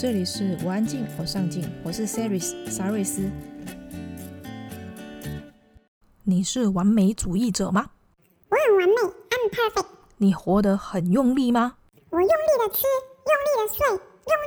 [0.00, 3.30] 这里是我安静，我上镜，我是 Saris 沙瑞斯。
[6.24, 7.90] 你是完美主义者吗？
[8.48, 8.94] 我很完美
[9.28, 9.84] ，I'm perfect。
[10.16, 11.74] 你活得很用力吗？
[12.08, 12.86] 我用力的吃，
[13.26, 14.00] 用力的睡，用力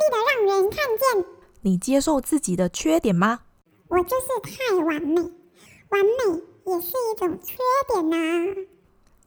[0.09, 1.25] 的让人看见。
[1.61, 3.41] 你接受自己的缺点吗？
[3.89, 7.57] 我就是太完美，完美也是一种缺
[7.93, 8.55] 点呐、啊。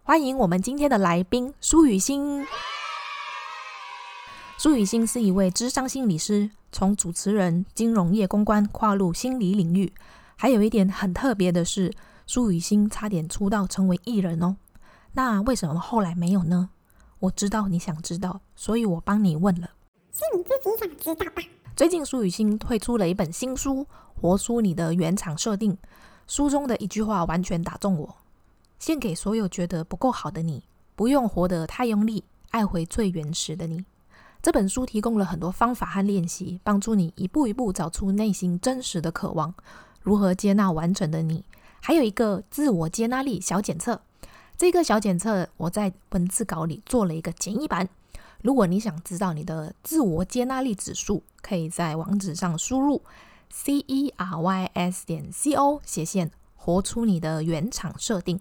[0.03, 2.45] 欢迎我们今天的来宾苏予昕。
[4.59, 9.93] 苏雨欣是一位智商心理师，从主持人、金融业公关跨入心理领域。
[10.35, 11.93] 还有一点很特别的是，
[12.27, 14.57] 苏雨欣差点出道成为艺人哦。
[15.13, 16.71] 那为什么后来没有呢？
[17.19, 19.69] 我知道你想知道，所以我帮你问了。
[20.11, 21.43] 是你自己想知道吧？
[21.77, 23.83] 最近苏雨欣推出了一本新书
[24.19, 25.73] 《活出你的原厂设定》，
[26.27, 28.17] 书中的一句话完全打中我：
[28.79, 33.85] 献给所有觉得不够好的你，不用活得太用力，爱回最原始的你。
[34.47, 39.53] 这本书提供了很多方法和练习，帮助你一步一步找出内心真实的渴望，
[40.03, 41.45] 如何接纳完整的你。
[41.83, 44.01] 还有一个自我接纳力小检测，
[44.57, 47.89] 这个小检测我在文字稿里做了一个简易版。
[48.41, 53.03] 如果你想知道你的自我接纳力指数，可以在网址上输入
[53.51, 58.39] c e r y s 点 c o 斜线活出你的原厂设定，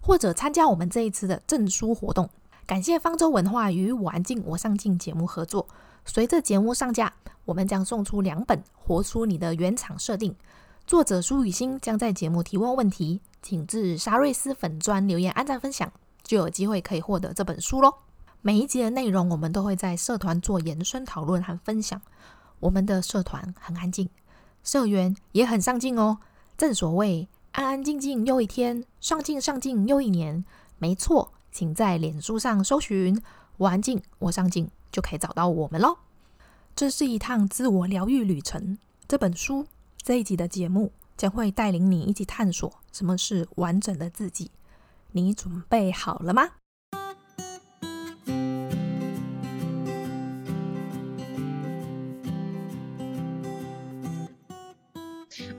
[0.00, 2.28] 或者参加我们这一次的证书活动。
[2.66, 5.68] 感谢方舟文化与我安静我上镜节目合作。
[6.04, 7.12] 随着节目上架，
[7.44, 10.32] 我们将送出两本《活出你的原厂设定》。
[10.84, 15.92] 作者苏雨欣将在节目提问问题，请至沙瑞斯粉砖留言、按赞、分享，
[16.24, 17.94] 就有机会可以获得这本书喽。
[18.42, 22.02] 每一集的内容，我们都会在社团做延伸讨论和分享。
[22.58, 24.08] 我们的社团很安静，
[24.64, 26.18] 社员也很上进哦。
[26.58, 30.44] 正所谓安安静静又一天，上进上进又一年。
[30.78, 31.32] 没错。
[31.56, 33.18] 请在脸书上搜寻
[33.56, 35.96] “我安静，我上镜”，就可以找到我们喽。
[36.74, 38.76] 这是一趟自我疗愈旅程。
[39.08, 39.66] 这本书
[40.02, 44.50] 这一集的节目将会带领你一起探索什么是完整的自己。
[45.12, 46.42] 你准备好了吗？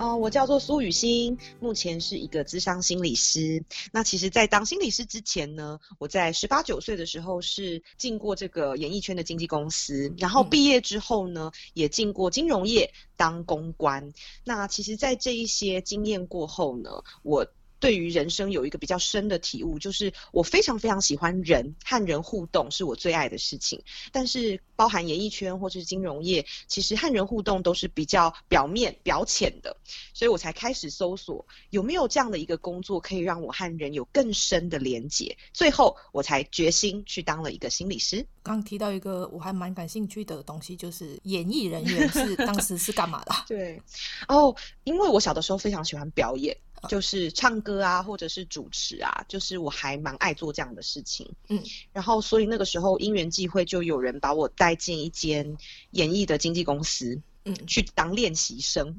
[0.07, 3.61] 哦，我叫做苏雨欣，目前是一个智商心理师。
[3.91, 14.13] 那其实，在当心理师之前呢，我在十八九岁的时候是进过这个演艺圈的经纪公司，然后毕业之后呢，也进过金融业当公关。
[14.45, 17.45] 那其实，在这一些经验过后呢，我。
[17.79, 23.81] 对于人生有一个比较深的体悟，就是我非常非常喜欢人和人互动，是我最爱的事情。
[24.11, 29.75] 但是包含演艺圈或是金融业，其实和人互动都是比较表面、表浅的，
[30.13, 35.35] 所以我才开始搜索有没有这样的一个工作，可以让我和人有更深的连结。
[35.53, 38.25] 最后我才决心去当了一个心理师。
[38.43, 43.35] 刚提到一个我还蛮感兴趣的东西，就是演艺人员是当时是干嘛的？
[43.47, 43.81] 对，
[44.27, 46.55] 哦，因为我小的时候非常喜欢表演。
[46.87, 51.29] 就是唱歌啊，或者是主持啊，就是我还蛮爱做这样的事情。
[51.49, 51.61] 嗯，
[51.91, 55.57] 然后所以那个时候因缘际会，就有人把我带进一间
[55.91, 58.95] 演艺的经纪公司，嗯，去当练习生。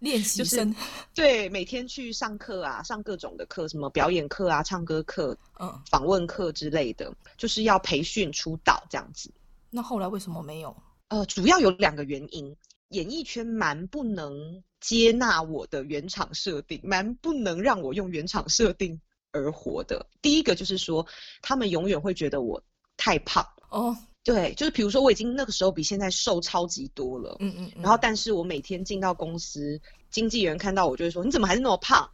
[0.00, 9.30] 练 习生，就是，对，每天去上课啊，上各种的课，什么表演课啊、唱歌课、嗯，访问课之类的，就是要培训出道这样子。
[9.70, 10.76] 那后来为什么没有？
[11.08, 12.56] 呃，主要有两个原因。
[12.88, 19.00] 演艺圈蛮不能接纳我的原厂设定，蛮不能让我用原厂设定
[19.30, 20.06] 而活的。
[20.20, 21.06] 第一个就是说，
[21.40, 22.62] 他们永远会觉得我
[22.96, 23.86] 太胖哦。
[23.86, 23.96] Oh.
[24.24, 29.80] 对，就是比如说我已经那个时候比现在瘦超级多了，嗯嗯，然后但是我每天进到公司，
[30.10, 32.08] 经纪人看到我就会说：“你怎么还是那么胖？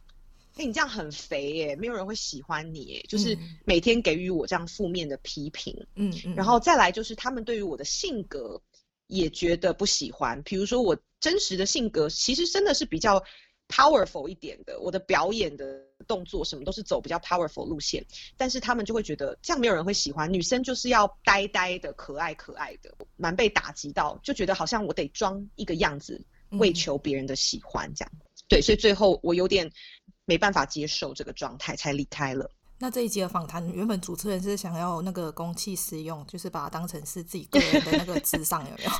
[0.55, 8.59] 哎，你这样很肥耶，没有人会喜欢你耶。”就是每天给予我这样负面的批评，嗯嗯，然后再来就是他们对于我的性格。
[9.09, 13.21] 也觉得不喜欢，比如说我真实的性格其实真的是比较
[13.67, 18.05] powerful 一点的，我的表演的动作什么都是走比较 powerful 路线，
[18.37, 29.71] 但是他们就会觉得这样没有人会喜欢，女生就是要呆呆的、可爱可爱的，蛮被打击到，就觉得好像我得装一个样子，为求别人的喜欢这样，嗯、对，所以最后我有点
[30.25, 32.51] 没办法接受这个状态，才离开了。
[32.79, 38.91] 那这一集的访谈，原本主持人是想要那个公器私用，就是把它当成是自己个人的那个智商，有没有？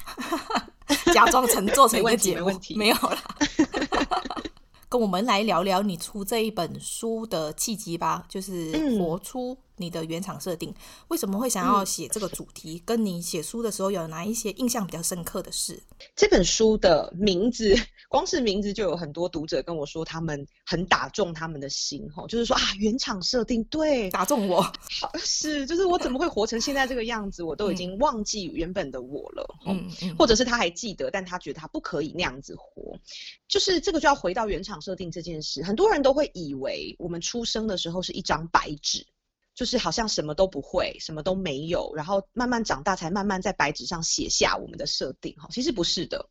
[1.13, 3.23] 假装成做成一个节目，没问题，没有啦。
[4.89, 10.71] 跟我们来聊聊你出这一本书的契机吧，就是活出你的原厂设定。
[10.71, 10.75] 嗯、
[11.09, 12.77] 为什么会想要写这个主题？
[12.77, 15.83] 嗯、跟你写书的时候有哪一些印象比较深刻的事？
[16.15, 17.75] 这本书的名字，
[18.09, 24.61] 光是名字就有很多读者跟我说，他们很打中他们的心，吼，就是说啊，原厂设定对打中我，
[24.99, 27.43] 好是，就是我怎么会活成现在这个样子？
[27.43, 32.99] 我都已经忘记原本的我了， 嗯嗯，或者是他还记得，但他觉得他不可以那样子活，
[33.47, 35.63] 就是这个就要回到原厂设定这件事。
[35.63, 39.05] 很多人都会以为我们出生的时候是一张白纸，
[39.53, 45.35] 就是好像什么都不会，什么都没有，然后慢慢长大才慢慢在白纸上写下我们的设定。
[45.37, 46.27] 哈，其实不是的，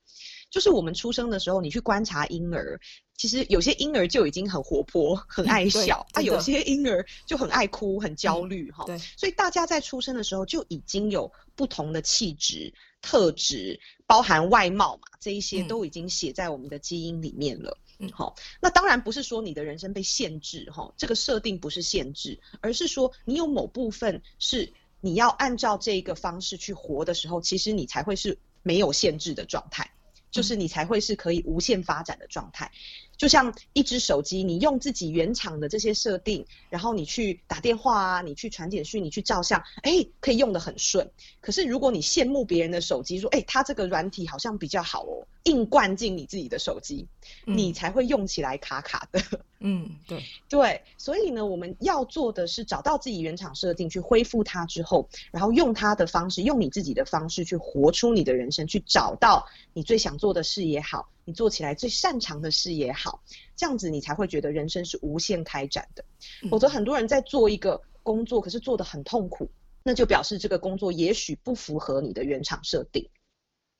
[0.51, 2.81] 就是我们出生的时候，你去观察婴儿，
[3.17, 8.71] 其实有些婴儿就已经很活泼、很爱 笑，啊，有些婴儿就很爱哭、很焦虑。
[8.71, 12.73] 哈，对，所以大家在出生的时候就已经有不同的气质。
[13.01, 13.79] 特质
[14.09, 17.79] 包含外貌嘛，这一些都已经写在我们的基因里面了。
[18.01, 29.89] 嗯，好，那当然不是说你的人生被限制，哈，这个设定不是限制，而是说你有某部分是你要按照这个方式去活的时候，其实你才会是没有限制的状态，
[30.31, 32.71] 就是你才会是可以无限发展的状态。
[33.17, 41.11] 就像一只手机，你用自己原厂的这些设定，然后你去打电话啊，你去传简讯，你去照相，哎，可以用得很顺。
[41.41, 47.09] 可是如果你羡慕别人的手机，说，哎，它这个软体好像比较好哦，硬灌进你自己的手机，
[47.47, 49.21] 嗯、你才会用起来卡卡的。
[49.61, 61.09] 嗯，对 对，所以呢，我们要做的是找到自己原厂设定，去恢复它之后，然后用它的方式，用你自己的方式去活出你的人生，去找到你最想做的事也好。
[61.25, 63.23] 你做起来最擅长的事也好，
[63.57, 66.05] 这样子你才会觉得人生是无限开展的。
[66.51, 69.51] 否则很多人在做一个工作，可是做得很痛苦，
[69.83, 73.11] 那就表示这个工作也许不符合你的原厂设定。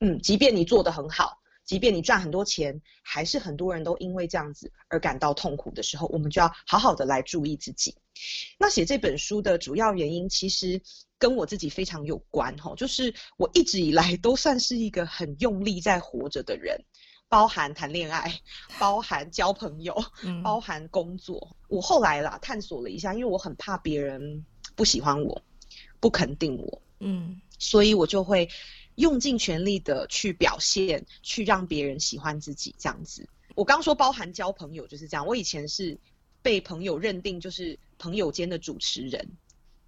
[0.01, 1.39] 嗯，即便你做得很好，
[1.69, 7.95] 即便你赚很多钱，还是很多人都因为这样子而感到痛苦的时候，我们就要好好的来注意自己。
[8.59, 10.81] 那写这本书的主要原因，其实
[11.19, 16.83] 跟我自己非常有关哈，就是我一直以来 都算是一个很用力在活着的人。
[17.31, 18.41] 包含谈恋爱，
[18.79, 19.95] 包含交朋友，
[20.25, 21.55] 嗯、包含工作。
[21.69, 25.43] 我后来啦探索了一下，因为我很怕别人不喜欢我，
[26.01, 28.49] 不肯定我，嗯，所以我就会
[28.99, 33.29] 用尽全力的去表现，去让别人喜欢自己这样子。
[33.55, 35.97] 我刚说包含交朋友就是这样，我以前是
[36.43, 39.29] 被朋友认定就是朋友间的主持人，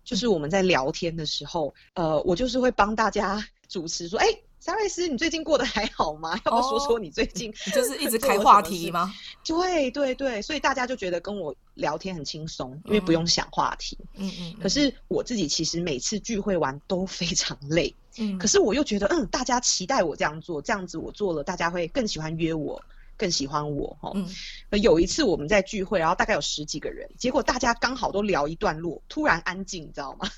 [0.05, 4.27] 就是我们在聊天的时候，呃，我就是会帮大家主持说，哎。
[4.61, 6.39] 萨瑞斯，你最近过得还好吗？
[6.45, 9.12] 要不说说你最近、哦、就是一直 开话题吗？
[9.43, 13.97] 对对对，所以大家就觉得跟我聊天很轻松，因为不用想话题。
[14.17, 14.55] 嗯嗯。
[14.61, 17.95] 可是我自己其实每次聚会完都非常累。
[18.19, 18.39] 嗯。
[18.39, 22.83] 可是我又觉得，嗯，大家期待我这样做，这样子我做了，大家会更喜欢约我，
[23.17, 23.97] 更喜欢我。
[23.99, 24.12] 哈。
[24.15, 24.29] 嗯。
[24.83, 30.29] 有一次我们在聚会，然后大概有十几个人，结果大家刚好都聊一段落，突然安静，你知道吗？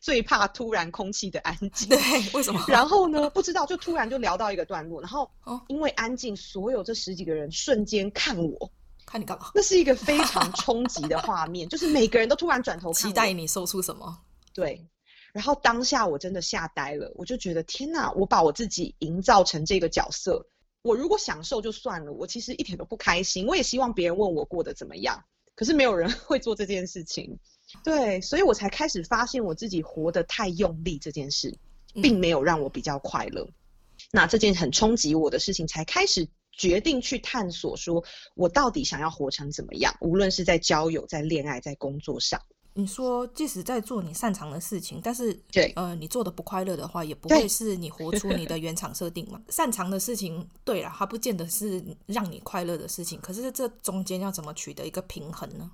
[0.00, 1.98] 最怕突然空气的安静，对，
[2.32, 2.64] 为什么？
[2.68, 3.28] 然后呢？
[3.30, 5.30] 不知道，就突然就聊到一个段落，然后
[5.68, 8.70] 因为安静，所有这十几个人瞬间看我，
[9.06, 9.50] 看你干嘛？
[9.54, 14.18] 那是一个非常冲击的画面， 就是每个人都突然转头看，期待你说出什么。
[14.52, 14.84] 对，
[15.32, 18.10] 然后当下我真的吓呆了，我就觉得天哪！
[18.12, 20.44] 我把我自己营造成这个角色，
[20.82, 23.46] 我如果享受就算了，我其实一点都不开心。
[23.46, 25.22] 我也希望别人问我过得怎么样，
[25.54, 27.38] 可是没有人 会做这件事情。
[27.84, 31.54] 对，所以我才开始发现我自己活得太用力这件事，
[31.94, 33.42] 并没有让我比较快乐。
[33.42, 33.52] 嗯、
[34.12, 38.02] 那这件很冲击我的事情，才开始决定去探索，说
[38.34, 39.94] 我到底想要活成怎么样？
[40.00, 42.40] 无论是在交友、在恋爱、在工作上。
[42.74, 49.42] 你说，即使在做你擅长的事情，但是对，呃，你做的不快乐的话，也不会是你活出你的原厂设定嘛？
[49.50, 53.20] 擅长的事情，对了，它不见得是让你快乐的事情。
[53.20, 55.68] 可是这中间要怎么取得一个平衡呢？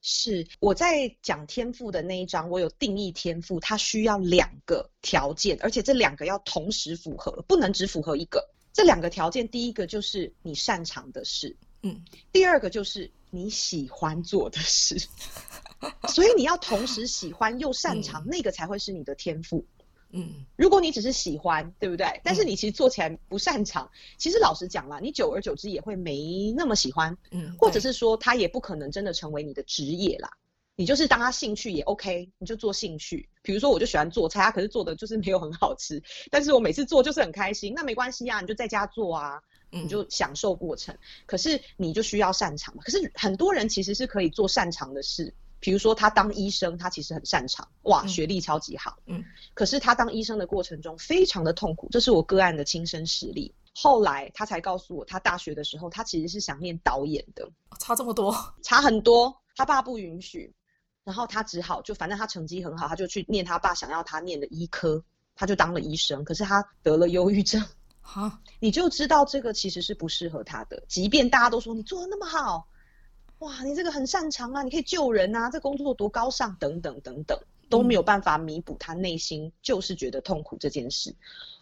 [0.00, 8.48] 是我在讲天赋的那一章，我有定义天赋，它需要两个条件，而且这两个要同时符合，不能只符合一个。
[8.72, 15.08] 这两个条件，第一个就是你擅长的事，嗯，第二个就是你喜欢做的事，
[16.08, 19.66] 所以你要同时喜欢又擅长，嗯，那个才会是你的天赋。
[20.10, 22.20] 嗯，如果你只是喜欢，对不对？
[22.24, 30.30] 但是你其实做起来不擅长，嗯、其实老实讲啦，你久而久之也会没那么喜欢，嗯，或者是说他也不可能真的成为你的职业啦。
[30.76, 33.28] 你就是当他兴趣也 OK，你就做兴趣。
[33.42, 36.00] 比如说我就喜欢做菜，他可是做的就是没有很好吃，
[36.30, 40.94] 但是我每次做就是很开心，那没关系啊，你就在家做啊，你就享受过程。
[40.94, 42.82] 嗯、可是你就需要擅长嘛。
[42.84, 45.34] 可是很多人其实是可以做擅长的事。
[45.60, 49.24] 比如说，他当医生，他其实很擅长，哇，学历超级好，嗯，
[49.54, 53.54] 可是他当医生的过程中非常的痛苦，这是我个案的亲身实例。
[53.74, 57.48] 后来他才告诉我，他大学的时候他其实是想念导演的，
[57.78, 59.34] 差这么多，差很多。
[59.54, 60.54] 他爸不允许，
[61.02, 66.24] 然后他只好就反正他成绩很好，他就去念他爸想要他念的医科，他就当了医生。
[66.24, 67.64] 可是他得了忧郁症，
[68.00, 70.84] 哈，你就知道这个其实是不适合他的。
[70.88, 72.68] 即便大家都说你做的那么好，
[73.38, 81.14] 哇，你这个很擅长啊，你可以救人啊，这工作多高尚，等等等等，都没有办法弥补他内心就是觉得痛苦这件事。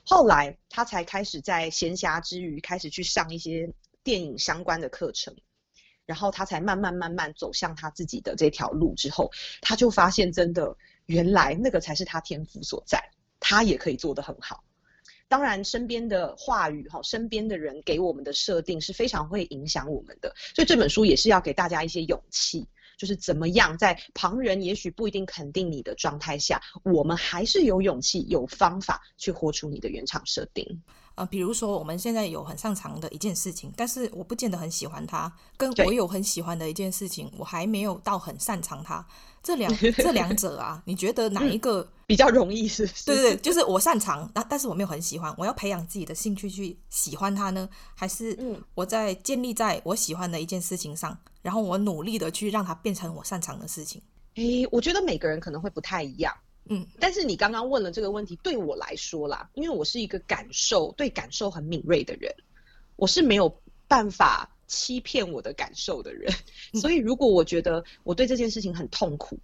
[0.05, 5.35] 后来他才开始在闲暇之余开始去上一些电影相关的课程。
[6.07, 9.29] 然后他才慢慢慢慢走向他自己的这条路之后，
[9.61, 13.03] 他就发现真的原来那个才是他天赋所在，
[13.41, 14.63] 他也可以做得很好。
[15.29, 22.67] 当然，身边的话语哈，身边的人给我们的设定是非常会影响我们的，所以这本书也是要给大家一些勇气，
[22.97, 30.83] 就是怎么样在旁人也许不一定肯定你的状态下，我们还是有勇气、有方法去活出你的原厂设定。
[31.17, 39.05] 呃，比如说我们现在有很擅长的一件事情，但是我不见得很喜欢它；跟我有很喜欢的一件事情，我还没有到很擅长它。
[39.47, 42.85] 这两 这两者啊，你觉得哪一个、嗯、比较容易是？
[42.89, 43.07] 是？
[43.07, 45.33] 对对对，就是我擅长，但但是我没有很喜欢。
[45.39, 48.37] 我要培养自己的兴趣去喜欢它呢，还是
[48.75, 54.03] 我在建立在我喜欢的一件事情上，然后我努力的去让它变成我擅长的事情？
[54.35, 56.35] 诶，我觉得每个人可能会不太一样。
[56.69, 62.35] 嗯，但是你刚刚问了这个问题，对我来说啦，因为我是一个感受对感受很敏锐的人，
[62.97, 66.33] 我是没有办法欺骗我的感受的人，
[66.81, 69.39] 所以如果我觉得我对这件事情很痛苦，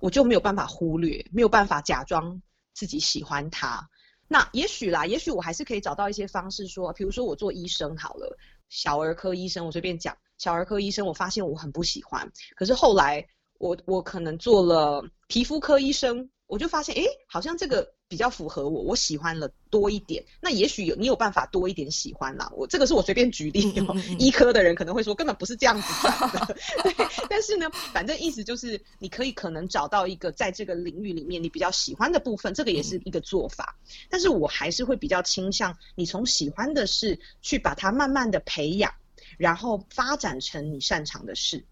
[0.00, 2.40] 我就没有办法忽略，没有办法假装
[2.74, 3.88] 自己喜欢他。
[4.28, 8.36] 那也许啦，也许我还是可以找到一些方式说，比如说我做医生好了，
[8.68, 13.26] 小儿科医生，我随便讲，小儿科医生，我发现我很不喜欢，可是后来
[13.58, 16.30] 我我可能做了皮肤科医生。
[16.50, 20.24] 我就发现，哎，好像这个比较符合我，我喜欢了多一点。
[20.40, 22.50] 那也许有你有办法多一点喜欢啦。
[22.56, 23.96] 我这个是我随便举例哦。
[24.18, 26.56] 医科的人可能会说，根本不是这样子讲的。
[26.82, 33.76] 对，但是呢，反正意思就是，你可以可能找到一个在这个领域里面你比较喜欢的部分，这个也是一个做法。
[33.84, 38.92] 嗯、但是我还是会比较倾向你从喜欢的事去把它慢慢的培养，
[39.38, 41.64] 然后发展成你擅长的事，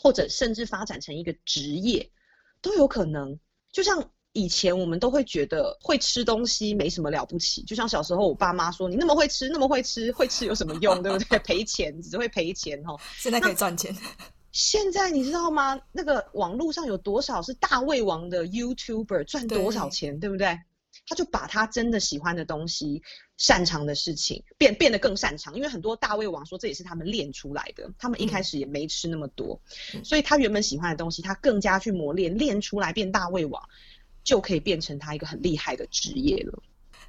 [0.00, 2.10] 或者甚至发展成一个职业，
[2.62, 3.38] 都有可能。
[3.70, 4.10] 就像。
[4.32, 11.38] 以前我们都会觉得会吃东西没什么了不起，就像小时候我爸妈说，你那么会吃，那么会吃，会吃有什么用， 对不对？
[11.40, 12.98] 赔钱只会赔钱哦。
[13.18, 13.94] 现在可以赚钱。
[14.52, 15.80] 现在你知道吗？
[15.92, 20.58] 那个网络上有多少是大胃王的 YouTuber 赚多少钱，对，对不对？
[21.08, 23.02] 他就把他真的喜欢的东西、
[23.38, 27.90] 擅长的事情变变得更擅长，因为很多大胃王说这也是他们练出来的。
[27.98, 29.58] 他们一开始也没吃那么多，
[29.94, 33.62] 嗯、所以他原本喜欢的东西，他更加去磨练，练出来变大胃王。
[34.24, 36.62] 就可以变成他一个很厉害的职业了。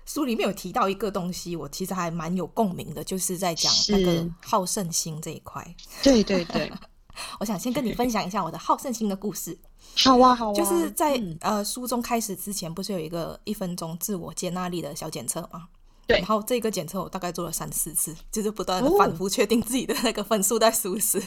[0.06, 5.66] 书里面有提到一个东西，我其实还蛮有共鸣的，就是在讲那个好胜心这一块。
[6.04, 6.70] 对对对，
[7.40, 9.58] 我想先跟你分享一下我的好胜心的故事。
[9.96, 15.70] 好啊好啊，就是在、嗯、呃书中开始之前，不是有一个一分钟自我接纳力的小检测吗？
[16.06, 16.18] 对。
[16.18, 21.22] 然后这个检测我大概做了三四次，就是不断的反复确定自己的那个分数在是不是，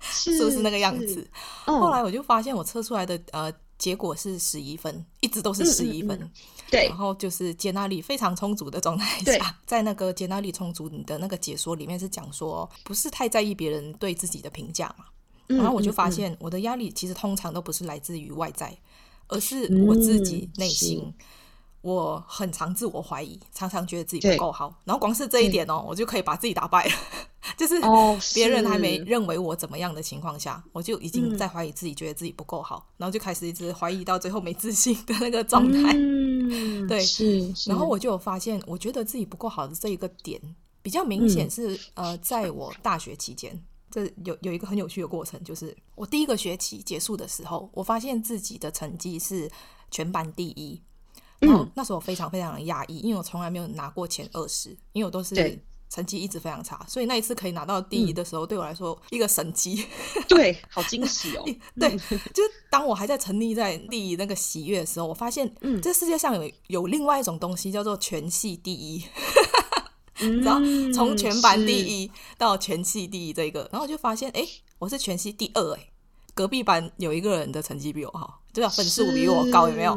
[0.00, 1.28] 是不是那个样子。
[1.66, 3.52] 后来我就发现我测出来的呃。
[3.82, 6.16] 结果是十一分，一直都是十一分。
[6.16, 6.30] 嗯嗯嗯。
[6.70, 15.06] 对，然后就是接纳力非常充足的状态下，在那个接纳力充足你的那个解说里面是讲说，不是太在意别人对自己的评价嘛。
[15.48, 18.72] 然后我就发现，我的压力其实通常都不是来自于外在，
[19.26, 21.12] 而是我自己内心。
[21.82, 24.74] 我很常自我怀疑，常常觉得自己不够好。
[24.84, 26.92] 然后光是这一点哦，我就可以把自己打败了。
[27.58, 27.74] 就是
[28.32, 35.92] 别人还没认为我怎么样的情况下，我就已经在怀疑自己，觉得自己不够好，然后就开始一直怀疑到最后没自信的那个状态。
[35.96, 37.52] 嗯， 对，是。
[37.66, 40.40] 然后我就有发现，我觉得自己不够好的这一个点
[40.82, 43.60] 比较明显是呃，在我大学期间，
[43.90, 49.50] 这有有一个很有趣的过程，就是我第一个学期结束的时候，我发现自己的成绩是
[49.90, 50.80] 全班第一。
[51.42, 59.84] 然后那时候我非常非常的压抑，因为我从来没有拿过前二十，因为我都是成绩一直非常差，所以那一次可以拿到第一的时候，嗯、对我来说一个神迹，
[60.28, 61.44] 对，好惊喜哦。
[61.78, 61.90] 对，
[62.32, 69.04] 就是当我还在沉溺在第一那个喜悦的时候，我发现，嗯，这世界上有有另外一种东西叫做全系第一，
[70.22, 70.60] 你知道
[70.94, 75.88] 从全班第一到全系第一这个，然后我就发现，哎，我是全系第二，哎。
[76.34, 79.94] 隔壁班有一个人的成绩比我好，就要分数比我高，有没有？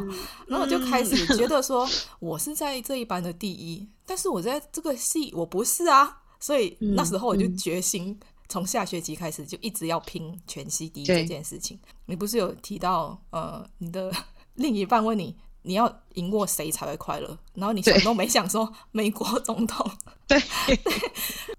[0.47, 1.87] 然后我就开始觉得说，
[2.19, 11.79] 我是在这一班的第一，但是我在这个系我不是啊，所以那时候我就决心，从下学期开始就一直要拼全系第一这件事情。
[12.05, 14.11] 你不是有提到呃，你的
[14.55, 17.37] 另一半问你，你要赢过谁才会快乐？
[17.55, 19.89] 然后你想都没想说美国总统。
[20.27, 20.41] 对，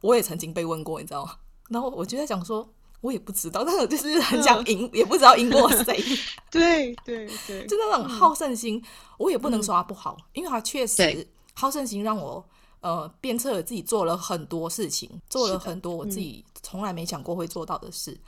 [0.00, 1.36] 我也曾经被问过，你知道吗？
[1.68, 2.66] 然后我就在想说，
[3.06, 6.02] 我也不知道， 但是我就是很想赢，也不知道赢过谁。
[6.50, 8.82] 对 对对，就那种好胜心，
[9.16, 12.44] 我也不能说他不好，因为他确实好胜心让我
[12.80, 18.18] 呃鞭策了自己做了很多事情，做了很多我自己从来没想过会做到的事。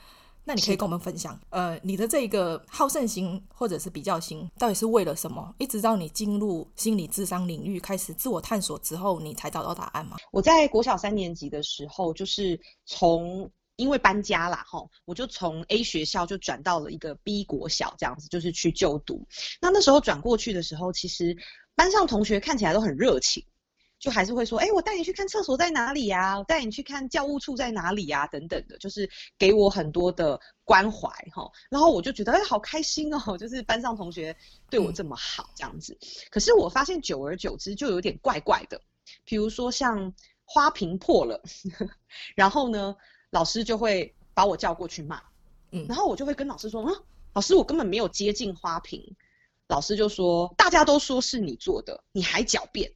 [0.45, 5.53] 那你可以跟我们分享，呃，你的这个好胜心或者是比较心，到底是为了什么？
[5.59, 10.17] 一直到你进入心理智商领域，开始自我探索之后，你才找到答案吗？
[10.31, 13.47] 我在国小三年级的时候，就是从
[13.79, 19.25] 因为搬家啦，哈，我就从 A 学校就转到了一个 B 国小，这样子就是去就读。
[19.61, 21.35] 那那时候转过去的时候，其实
[21.75, 23.45] 班上同学看起来都很热情。
[23.99, 26.37] 就还是会说，哎、我带你去看厕所在哪里呀？
[26.39, 28.25] 我带你去看教务处在哪里呀？
[28.27, 31.51] 等等的，就是给我很多的关怀哈。
[31.69, 34.33] 然后我就觉得，哎、好开心哦，就是班上同学
[34.69, 35.97] 对我这么好这样子。
[36.31, 38.81] 可是我发现，久而久之就有点怪怪的。
[39.25, 40.13] 比如说像
[40.45, 41.43] 花瓶破了，
[42.37, 42.95] 然后呢，
[43.31, 45.21] 老师就会把我叫过去骂。
[45.71, 46.91] 嗯，然后我就会跟老师说，啊，
[47.33, 49.15] 老师，我根本没有接近花瓶。
[49.67, 52.91] 老师就说，大家都说是你做的，你还狡辩。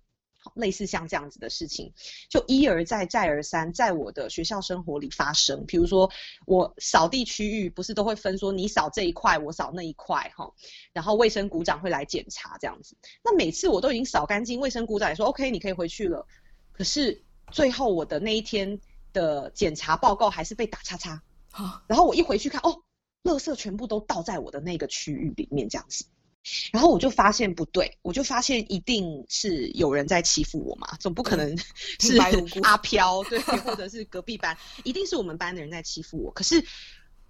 [0.55, 1.93] 类似像这样子的事情，
[2.29, 5.65] 就一而再、再而三，在我的学校生活里发生。
[5.65, 6.11] 比如说，
[6.45, 10.51] 我扫地区域不是都会分说你扫这一块，我扫那一块，哈。
[10.91, 12.97] 然后卫生股长会来检查这样子。
[13.23, 16.27] 那每次我都已经扫干净，卫生股长也说 OK，你可以回去了。
[16.73, 17.23] 可是
[17.53, 18.77] 最后我的那一天
[19.13, 21.21] 的检查报告还是被打叉叉。
[21.87, 22.81] 然后我一回去看，哦，
[23.23, 26.03] 垃圾全部都倒在我的那个区域里面，这样子。
[26.73, 31.57] 然后我就发现不对，我就发现一定是有人在欺负我嘛，总不可能
[32.01, 32.17] 是
[32.63, 36.29] 阿飘对，或者是隔壁班，一定是我们班的人在欺负我。
[36.31, 36.61] 可是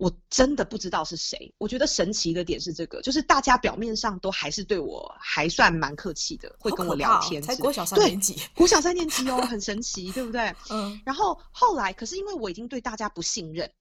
[0.04, 1.54] 我真的不知道是谁。
[1.58, 7.42] 我觉得神奇的点是这个，就是大家表面上都还是对我还算蛮客气的，会跟我聊天。
[7.42, 10.54] 才国小三年级，国小三年级哦，很神奇，对不对？
[10.70, 11.02] 嗯。
[11.06, 13.72] 然后后来，可是因为我已经对大家不信任。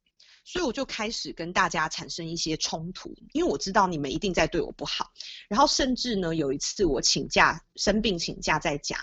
[0.44, 5.08] 所以我就开始跟大家产生一些冲突，因为我知道你们一定在对我不好。
[5.48, 8.98] 然后甚至呢，有一次我请假生病请假在家，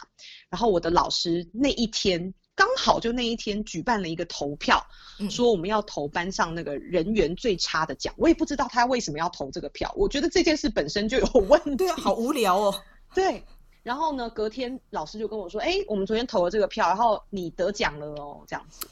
[0.49, 4.85] 然后我的老师那一天刚好就那一天举办了一个投票，
[5.29, 8.13] 说我们要投班上那个人缘最差的奖。
[8.17, 11.75] 我也不知道他为什么要投这个票，我觉得这件事本身就有问题。
[11.79, 12.83] 对啊，好无聊哦。
[13.15, 13.41] 对，
[13.81, 18.85] 然后呢，隔天老师就跟我说：“哎，我们昨天投了这个票，然后你得奖了哦，这样子。”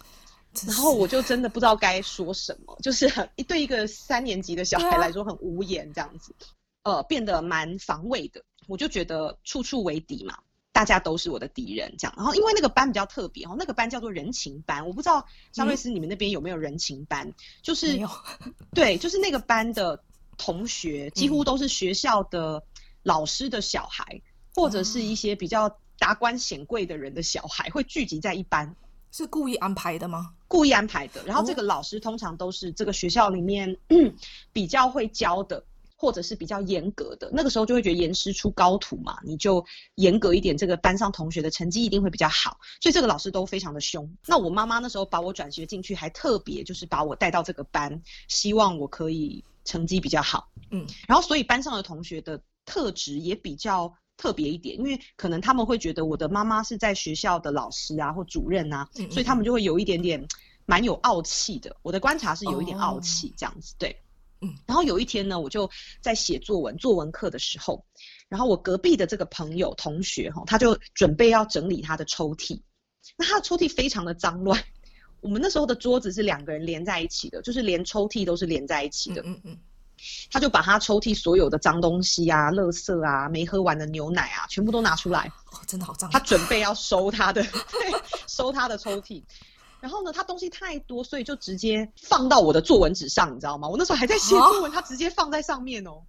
[0.66, 6.34] 然后我就真的不知道该说什么，就是很对一个三年级的小孩来说很无言这样子，
[6.84, 8.42] 呃，变得蛮防卫的。
[8.66, 10.38] 我就觉得处处为敌嘛，
[10.78, 12.14] 大家都是我的敌人这样。
[12.16, 17.28] 然后因为那个班比较特别哦，那个班叫做人情班，我不知道张瑞斯你们那边有没有人情班？
[17.28, 18.00] 嗯、就是
[18.76, 20.00] 对，就是那个班的
[20.38, 22.62] 同学几乎都是学校的
[23.02, 24.22] 老师的小孩，嗯、
[24.54, 28.76] 或者是一些比较达官显贵的人的小孩会聚集在一班。
[29.10, 30.34] 是故意安排的吗？
[30.48, 31.24] 故意安排的。
[31.26, 33.76] 然后这个老师通常都是这个学校里面
[34.54, 35.64] 比较会教的，
[35.98, 37.30] 或者是比较严格的。
[37.34, 42.58] 那个时候就会觉得严师出高徒嘛，你就严格一点，这个班上同学的成绩一定会比较好。
[42.80, 44.10] 所以这个老师都非常的凶。
[44.26, 50.48] 那我妈妈那时候把我转学进去，还特别就是把我带到这个班，希望我可以成绩比较好。
[50.72, 53.94] 嗯，然后所以班上的同学的特质也比较。
[54.20, 60.28] 特别一点，因为可能他们会觉得我的妈妈是在学校的老师啊，或主任啊，嗯嗯，所以他们就会有一点点
[60.66, 61.78] 蛮有傲气的。
[61.84, 63.96] 我的观察是有一点傲气这样子，哦、对，
[64.42, 64.54] 嗯。
[64.66, 65.70] 然后有一天呢，我就
[66.02, 67.86] 在写作文，作文课的时候，
[68.30, 72.62] 然后我隔壁的这个朋友同学哈，他就准备要整理他的抽屉，
[73.18, 74.64] 那他的抽屉非常的脏乱。
[75.22, 79.60] 我们那时候的桌子是两个人连在一起的，就是连抽屉都是连在一起的，嗯嗯，嗯。
[80.30, 85.26] 他就把他抽屉所有的脏东西啊、垃圾啊、没喝完的牛奶啊，全部都拿出来。
[85.52, 86.08] 哦，真的好脏。
[86.12, 87.44] 他准备要收他的，
[88.30, 89.24] 收他的抽屉。
[89.80, 93.68] 然后呢，他东西太多，所以就直接放到我的作文纸上，你知道吗？
[93.68, 96.04] 我那时候还在写作文，他直接放在上面哦。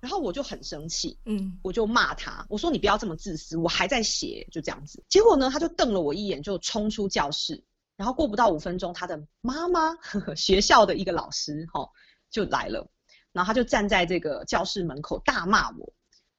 [0.00, 5.02] 然后我就很生气，嗯，我就骂他，我说你不要这么自私，我还在写，就这样子。
[5.08, 7.64] 结果呢，他就瞪了我一眼，就冲出教室。
[7.96, 11.88] 然后过不到五分钟，他的妈妈，呵呵，学校的一个老师，哈，
[12.28, 12.90] 就来了。
[13.32, 15.92] 然后他就站在这个教室门口大骂我，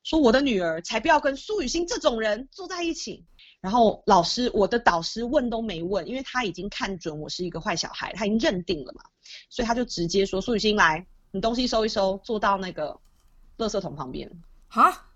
[0.04, 3.26] 说我的女儿才不要跟苏雨欣这种人坐在一起。
[3.66, 9.02] 然后老师，我的导师问都没问，因为他已经看准我是一个坏小孩，他已经认定了嘛，
[9.50, 12.96] 所以他就直接说：苏雨欣来，你东西收一收，坐到那个
[13.58, 14.32] 垃圾桶旁边。
[14.68, 15.08] 哈，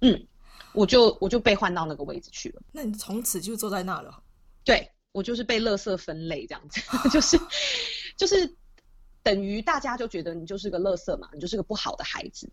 [0.00, 0.26] 嗯，
[0.72, 2.62] 我就我就被换到那个位置去了。
[2.72, 4.22] 那你从此就坐在那了？
[4.64, 7.38] 对，我就是被垃圾分类这样子，就 是
[8.16, 8.56] 就是。
[9.20, 12.50] 等于大家就觉得你就是个垃圾嘛，你就是个不好的孩子。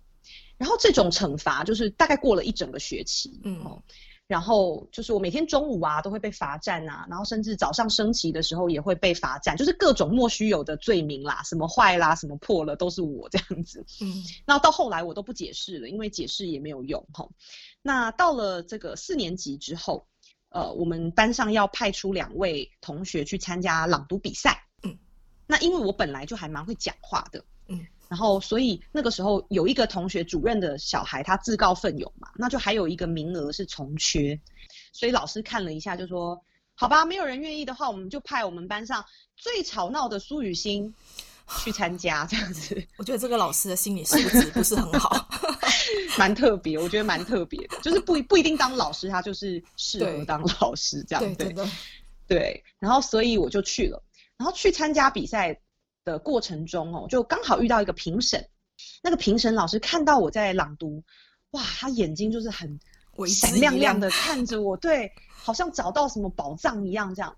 [0.58, 3.82] 然后这种惩罚就是大概过了一整个学期，嗯。
[4.28, 13.86] 然后就是我每天中午啊都会被罚站啊，然后甚至早上升旗的时候也会被罚站，就是各种莫须有的罪名啦，什么坏啦，什么破了都是我这样子。
[14.02, 17.28] 嗯，那到后来我都不解释了，因为解释也没有用哈。
[17.84, 20.08] 那到了这个四年级之后，
[20.50, 24.64] 呃，我们班上要派出两位同学去参加朗读比赛。
[24.82, 24.98] 嗯，
[25.46, 27.46] 那因为我本来就还蛮会讲话的。
[28.10, 28.16] 嗯。
[28.16, 34.40] 然后，所以那个时候有一个同学主任的小孩，他自告奋勇嘛，那就还有一个名额是从缺，
[34.94, 36.40] 所以老师看了一下，就说
[36.76, 39.04] ：“好吧，没有人愿意的话，我们就派我们班上
[39.36, 40.94] 最吵闹的苏雨欣
[41.64, 45.28] 去参加。”这样子，我觉得这个老师的心理素质不是很好，
[46.18, 51.36] 蛮特别，我觉得蛮特别的，就是不不一定当老师，他就是适合当老师这样子。
[51.36, 51.66] 对，对，
[52.28, 54.02] 对，然后所以我就去了，
[54.38, 55.60] 然后去参加比赛。
[56.06, 58.48] 的过程中哦，就刚好遇到一个评审，
[59.04, 61.04] 那个评审老师看到我在朗读，
[61.52, 62.80] 哇，他眼睛就是很
[63.28, 67.36] 闪亮亮的 看着我，对，好像找到什么宝藏一样这样。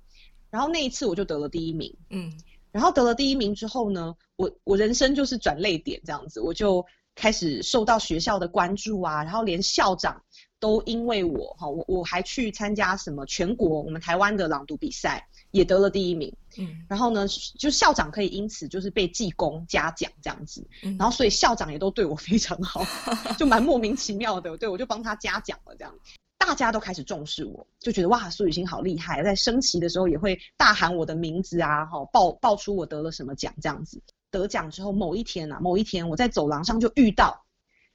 [0.50, 2.32] 然后那一次我就得了第一名，嗯，
[2.72, 10.22] 然后得了第一名之后呢，我我人生就是转泪点这样子，我就开始受到学校的关注啊，然后连校长
[10.60, 15.26] 都因为我哈，我我还去参加什么全国我们台湾的朗读比赛。
[15.58, 22.86] 也得了第一名，嗯，然后呢，就校长可以因此就是被记功嘉奖这样子，嗯，然后所以校长也都对我非常好，
[23.38, 25.94] 就蛮莫名其妙的，对，我就帮他嘉奖了这样，
[26.38, 34.02] 大家都开始重视我，就觉得哇，苏雨欣好厉害，在升旗的时候也会大喊我的名字啊，哈，报报出我得了什么奖这样子。
[34.30, 37.46] 得奖之后某一天啊，某一天我在走廊上就遇到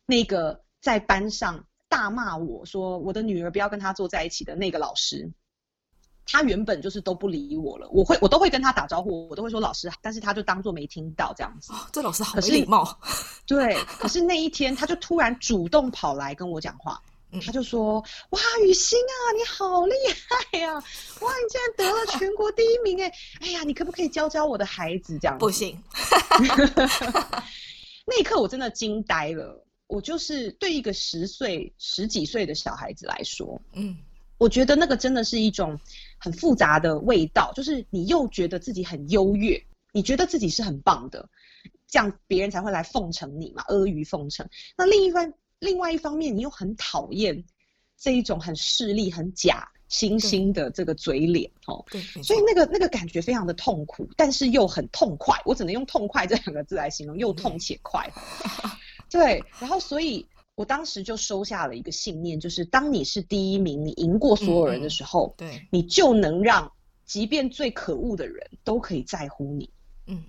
[0.07, 5.31] 那个在班上大骂我说我的女儿不要跟他坐在一起的那个老师。
[6.25, 11.73] 他原本就是都不理我了，我会我都会跟他打招呼，我都会说老师，但是他就当做没听到这样子。
[11.73, 12.97] 哦，这老师好没礼貌。
[13.47, 19.95] 对，可是那一天他就突然主动跑来跟我讲话，嗯，他就说：“哇，雨欣啊，你好厉
[20.53, 20.75] 害呀！
[20.75, 23.13] 哇，你竟然得了全国第一名哎！
[23.41, 25.83] 哎呀，你可不可以教教我的孩子这样子？”不行。
[28.07, 33.99] 那一刻我真的惊呆了，我就是对一个十岁十几岁的小孩子来说，嗯。
[34.39, 35.79] 我觉得那个真的是一种
[36.23, 39.61] 很复杂的味道，就是你又觉得自己很优越，
[39.93, 41.29] 你觉得自己是很棒的，
[41.89, 44.49] 这样别人才会来奉承你嘛，阿谀奉承。
[44.77, 47.45] 那另一方另外一方面，你又很讨厌
[47.99, 51.85] 这一种很势利、很假惺惺的这个嘴脸哦。
[51.91, 55.37] 对，所以那个那个感觉非常的痛苦，但是又很痛快。
[55.45, 58.09] 我只能用痛快这两个字来形容，又痛且快。
[59.11, 60.25] 对，然后所以。
[60.55, 66.71] 我当时就收下了一个信念，就是当你是第一名，你赢过所有人的时候，嗯、对，你就能让
[67.07, 69.71] 即便最可恶的人都可以在乎你。
[70.07, 70.23] 嗯，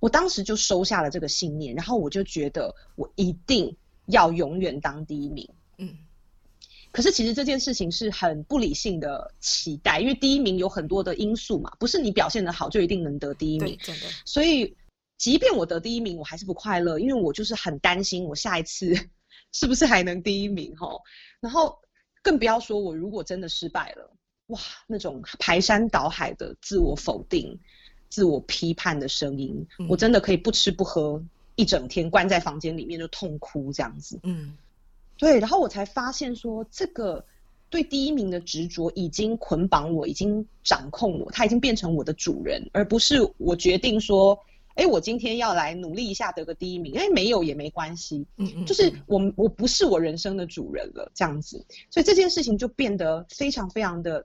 [0.00, 5.46] 我当时就收下了这个信念，然后我就觉得我一定要永远当第一名。
[5.76, 5.94] 嗯，
[6.90, 13.76] 可是其实这件事情是很不理性的期待，因为第一名有很多的因素嘛，不是你表现得好就一定能得第一名。
[13.82, 14.74] 真的，所以
[15.18, 19.10] 即便我得第一名，我还是不快乐，因为我就是很担心我下一次。
[19.58, 20.86] 是不是还能第一名哈？
[21.40, 21.78] 然后
[22.22, 24.12] 更不要说我如果真的失败了，
[24.48, 27.58] 哇，那种排山倒海的自我否定、
[28.10, 34.20] 自我批判的声音，嗯，我真的可以不吃不喝一整天，关在房间里面就痛哭这样子。
[34.24, 34.54] 嗯，
[35.16, 37.24] 对，然后我才发现说，这个
[37.70, 44.38] 对第一名的执着已经捆绑我，已经掌控我，他已经变成我的主人，而不是我决定说。
[44.76, 54.24] 哎，我今天要来努力一下得个第一名，哎，没有也没关系，嗯嗯，就是我我不是我人生的主人了，这样子，所以这件事情就变得非常非常的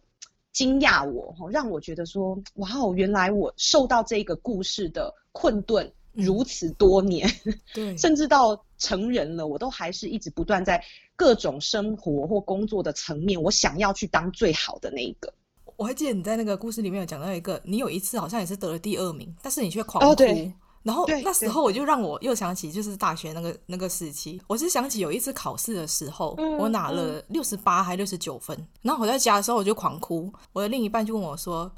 [0.51, 7.29] 惊讶我，让我觉得说，哇哦，原来我受到这个故事的困顿如此多年，
[7.73, 10.83] 对， 甚至到成人了，我都还是一直不断在
[11.15, 15.33] 各种生活或工作的层面，我想要去当最好的那一个。
[15.81, 20.23] 我还记得你在那个故事里面有讲到一个，你有一次好像也是得了第二名，但是你却狂哭。
[20.23, 30.31] 哦、然后那时候我就让我又想起就是大学那个那个时期，我是想起有一次考试的时候，嗯、我拿了六十八还六十九分，然后我在家的时候我就狂哭。
[30.53, 31.71] 我的另一半就问我说：“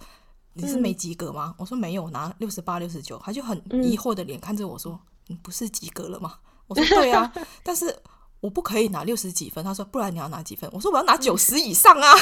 [0.51, 6.35] 你是没及格吗？”嗯、我说：“没有，拿六十八六十九。”他就很疑惑的脸看着我说：“你不是及格了吗？”
[6.67, 7.95] 我说：“对啊， 但是。”
[8.43, 10.69] 我不可以拿六十几分，他说，不然你要拿几分？
[10.73, 12.13] 我说我要拿九十以上啊。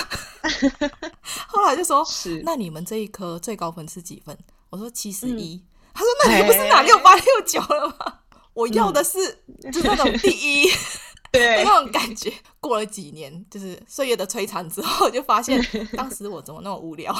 [1.50, 4.38] 后来就说，是那你们这一科最高分是几分？
[4.70, 5.60] 我说七十一。
[5.96, 8.20] 他说那你不是拿六八六九了吗？
[8.54, 9.18] 我要的是
[9.72, 10.70] 就是那种第一，
[11.34, 12.32] 对 那种感觉。
[12.60, 15.60] 过了几年，就是岁月的摧残之后，就发现
[15.98, 17.12] 当时我怎么那么无聊。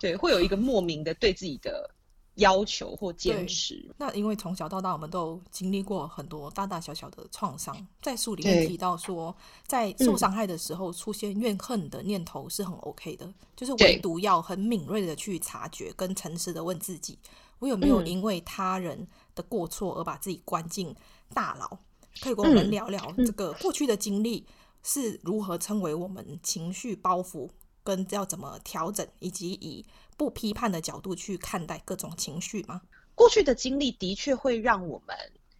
[0.00, 1.88] 对，会有一个莫名的对自己的
[2.36, 3.88] 要求或坚持。
[3.98, 7.76] 那因为从小到大，我们都经历过很多大大小小的创伤。
[8.00, 9.34] 在书里面提到说，
[9.66, 17.18] 在受伤害的时候出现怨恨的念头是很 OK 的，嗯、就是唯独要很敏锐的去察觉，跟诚实的问自己，
[17.58, 20.94] 我有没有因为他人的过错而把自己关进
[21.34, 21.66] 大牢？
[21.72, 21.78] 嗯、
[22.20, 24.46] 可以跟我们聊聊这个过去的经历
[24.82, 27.48] 是如何成为我们情绪包袱，
[27.86, 29.86] 跟要怎么调整，以及以。
[30.18, 32.80] 不批判的角度去看待各种情绪吗？
[33.14, 35.14] 过去的经历的确会让我们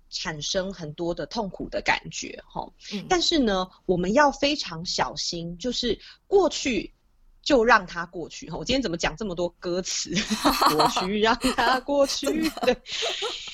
[0.08, 3.04] 产生很多的痛苦的感觉，哈、嗯。
[3.06, 6.90] 但是呢，我们要非常小心，就是过去
[7.46, 8.50] 就让它过去。
[8.50, 10.10] 哈，我今天怎么讲这么多歌词？
[10.74, 12.26] 过去让它过去。
[12.66, 12.76] 对，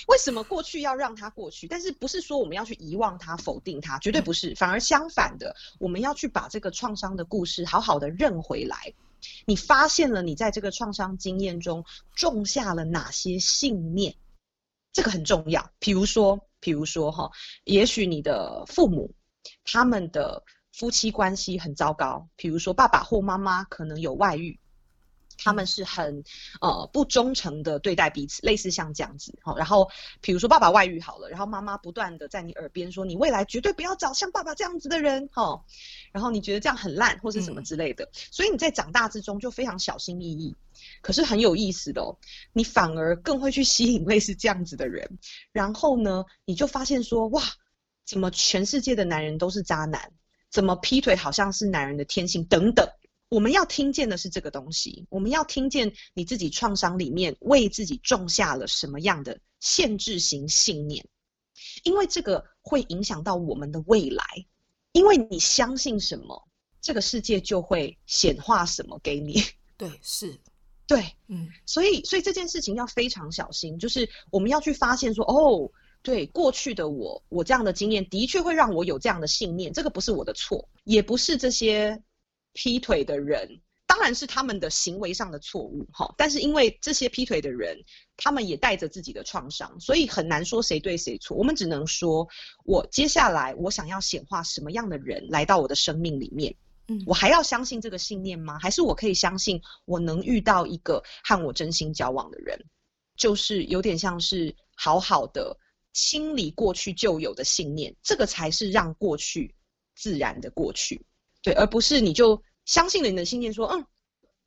[0.09, 1.69] 为什么过去要让它过去？
[1.69, 3.99] 但是不是说我们要去遗忘它、否定它？
[3.99, 8.95] 绝对不是，反而相反的，我们要去把这个创伤的故事好好的认回来。
[9.45, 11.85] 你发现了你在这个创伤经验中
[12.17, 14.17] 种下了哪些信念？
[14.91, 15.71] 这个很重要。
[15.79, 17.31] 比如说，比如说哈，
[17.65, 19.15] 也许你的父母
[19.65, 24.59] 他们的夫妻关系很糟糕，比如说爸爸或妈妈可能有外遇。
[25.45, 26.23] 他们是很
[26.61, 29.37] 呃不忠诚的对待彼此，类似像这样子。
[29.43, 35.29] 好，然后比如说爸爸外遇好了，然后妈妈不断的在你耳边说，你未来绝对不要找像爸爸这样子的人。
[35.35, 35.65] 哦，
[36.13, 40.55] 然后你觉得这样很烂或是什么之类的，所以你在长大之中就非常小心翼翼。
[41.01, 42.17] 可是很有意思的哦，
[42.53, 45.19] 你反而更会去吸引类似这样子的人。
[45.51, 47.43] 然后呢，你就发现说，哇，
[48.05, 50.13] 怎么全世界的男人都是渣男？
[50.53, 52.45] 怎么劈腿好像是男人的天性？
[52.45, 52.89] 等等。
[53.29, 61.09] 我们要听见的是这个东西，我们要听见你自己创伤里面为自己种下了什么样的限制型信念，
[61.83, 64.23] 因为这个会影响到我们的未来，
[64.93, 66.47] 因为你相信什么，
[66.83, 69.43] 这个世界就会显化什么给你。
[69.79, 70.39] 对，是，
[70.87, 82.03] 对，嗯，所以，所以这件事情要非常小心，就是我们要去发现说，哦，对，过去的我，我这样的经验的确会让我有这样的信念，这个不是我的错，也不是这些。
[82.55, 87.83] 劈腿的人当然是他们的行为上的错误，哈，但是因为这些劈腿的人，
[88.15, 91.35] 他们也带着自己的创伤，所以很难说谁对谁错。
[91.35, 92.29] 我们只能说，
[92.67, 96.55] 我接下来我想要显化什么样的人来到我的生命里面，
[96.89, 98.59] 嗯，我还要相信这个信念吗？
[98.59, 102.63] 还是我可以相信我能遇到一个和我真心交往的人？
[103.17, 105.57] 就是有点像是好好的
[105.93, 109.55] 清理过去旧有的信念，这个才是让过去
[109.95, 111.05] 自然的过去。
[111.43, 113.85] 对，而不是你就相信了你的信念，说，嗯，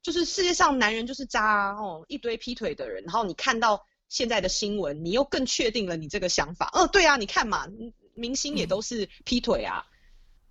[0.01, 6.69] 就是世界上男人就是渣，哦，一堆劈腿的人，然后你看到现在的新闻，你又更确定了你这个想法。
[6.73, 7.67] 嗯，对啊，你看嘛，
[8.13, 9.85] 明星也都是劈腿啊，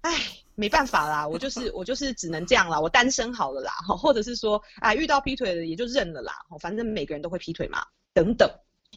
[0.02, 0.20] 哎、嗯，
[0.54, 8.48] 没办法啦，我就是我就是只能这样啦，我单身好了啦， 或者是说，哎，遇到劈腿的也就认了啦，反正每个人都会劈腿嘛，等等，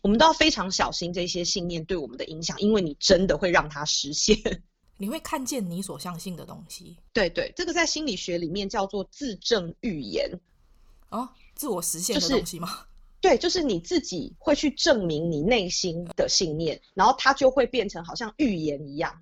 [0.07, 4.37] 我们都要非常小心这些信念对我们的影响，因为你真的会让它实现。
[4.95, 6.95] 你会看见你所相信的东西。
[7.11, 10.31] 对对，这个在心理学里面叫做自证预言。
[11.09, 12.69] 哦，自我实现的东西吗？
[12.69, 12.85] 就是，
[13.19, 19.21] 对，就是你自己会去证明你内心的信念，然后它就会变成好像预言一样，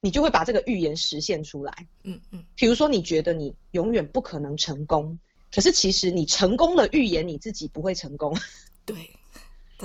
[0.00, 1.88] 你就会把这个预言实现出来。
[2.04, 2.44] 嗯嗯。
[2.54, 5.18] 比如说，你觉得你永远不可能成功，
[5.52, 8.32] 可是其实你成功了，预言你自己不会成功。
[8.86, 9.10] 对，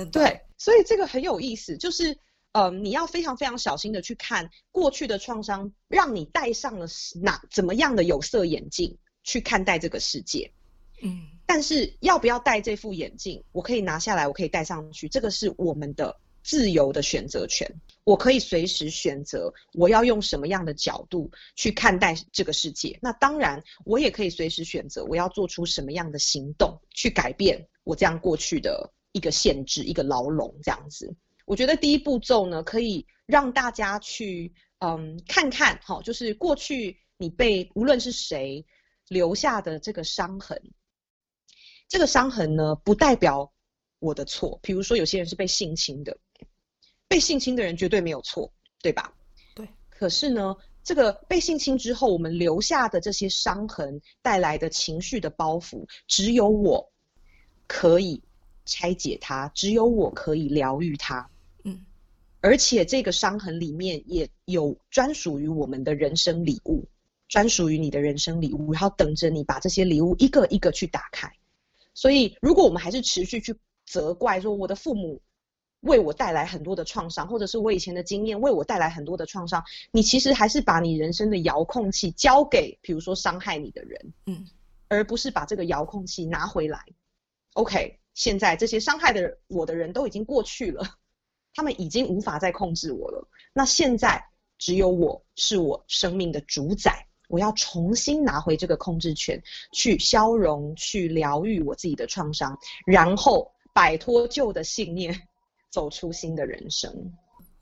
[0.06, 2.18] 对，所以这个很有意思，就是。
[2.52, 6.86] 呃，你要非常非常小心的去看过去的创伤，让你戴上了
[7.20, 10.50] 哪怎么样的有色眼镜去看待这个世界。
[11.02, 17.70] 嗯，但是要不要戴这副眼镜，我可以拿下来，我可以戴上去，这个是我们的自由的选择权。
[18.02, 22.98] 我可以随时选择我要用什么样的角度去看待这个世界。
[23.02, 31.14] 那当然，我也可以随时选择我要做出什么样的行动去改变我这样过去的一个限制、一个牢笼这样子。
[31.44, 38.64] 我觉得第一步骤呢，可以让大家去嗯看看，好，就是过去你被无论是谁
[39.08, 40.60] 留下的这个伤痕，
[41.88, 43.50] 这个伤痕呢不代表
[43.98, 44.58] 我的错。
[44.62, 46.18] 比如说有些人是被性侵的，
[47.08, 49.14] 被性侵的人绝对没有错，对吧？
[49.54, 49.66] 对。
[49.88, 56.92] 可是呢，这个被性侵之后，我们留下的这些伤痕带来的情绪的包袱，只有我
[57.66, 58.22] 可以
[58.68, 61.28] 拆解它，只有我可以疗愈它。
[61.64, 61.84] 嗯
[62.40, 66.86] 而且这个伤痕里面也有专属于我们的人生礼物，
[67.26, 71.28] 专属于你的人生礼物，然后等着你把这些礼物一个一个去打开。
[71.94, 75.20] 所以，如果我们还是持续去责怪说我的父母
[75.80, 84.46] 为我带来很多的创伤，或者是我以前的经验为我带来很多的创伤，你其实还是把你人生的遥控器交给，比如说伤害你的人，嗯，
[84.86, 86.84] 而不是把这个遥控器拿回来。
[87.54, 87.98] OK。
[88.18, 90.84] 现在这些伤害的我的人都已经过去了，
[91.54, 93.28] 他们已经无法再控制我了。
[93.52, 94.20] 那现在
[94.58, 105.16] 只有我是我生命的主宰，我要重新拿回这个控制权，去消融、去疗愈我自己的创伤，然后摆脱旧的信念，
[105.70, 106.92] 走出新的人生。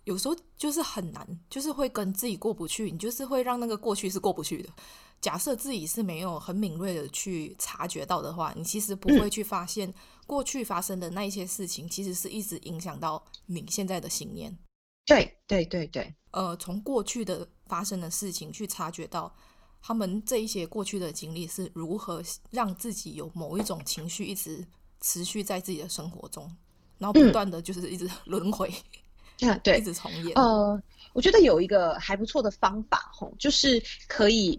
[0.05, 4.71] 有时候就是很难，就是会跟自己过不去，你就是会让那个过去是过不去的。
[5.21, 9.93] 假设自己是没有很敏锐的去察觉到的话，你其实不会去发现
[10.27, 14.57] 过去发生的那一些事情，其实是一直影响到你现在的信念。
[15.05, 19.33] 对对对对，呃，从过去的发生的事情去察觉到
[19.81, 24.67] 他们这一些过去的经历是如何让自己有某一种情绪一直
[25.01, 26.51] 持续在自己的生活中，
[26.99, 28.69] 然后不断的就是一直 轮回。
[29.41, 30.33] 嗯啊，对，一直重演。
[30.35, 34.59] 呃，我觉得有一个还不错的方法，吼，就是可以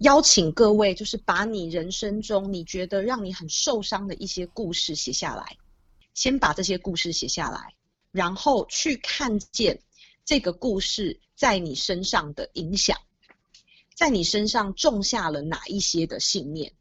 [0.00, 5.56] 邀请各位，就是把你人生中你觉得让你很受伤的一些故事写下来，
[6.14, 7.74] 先把这些故事写下来，
[8.10, 9.82] 然后去看见
[10.24, 12.96] 这个故事在你身上的影响，
[13.94, 16.72] 在你身上种下了哪一些的信念。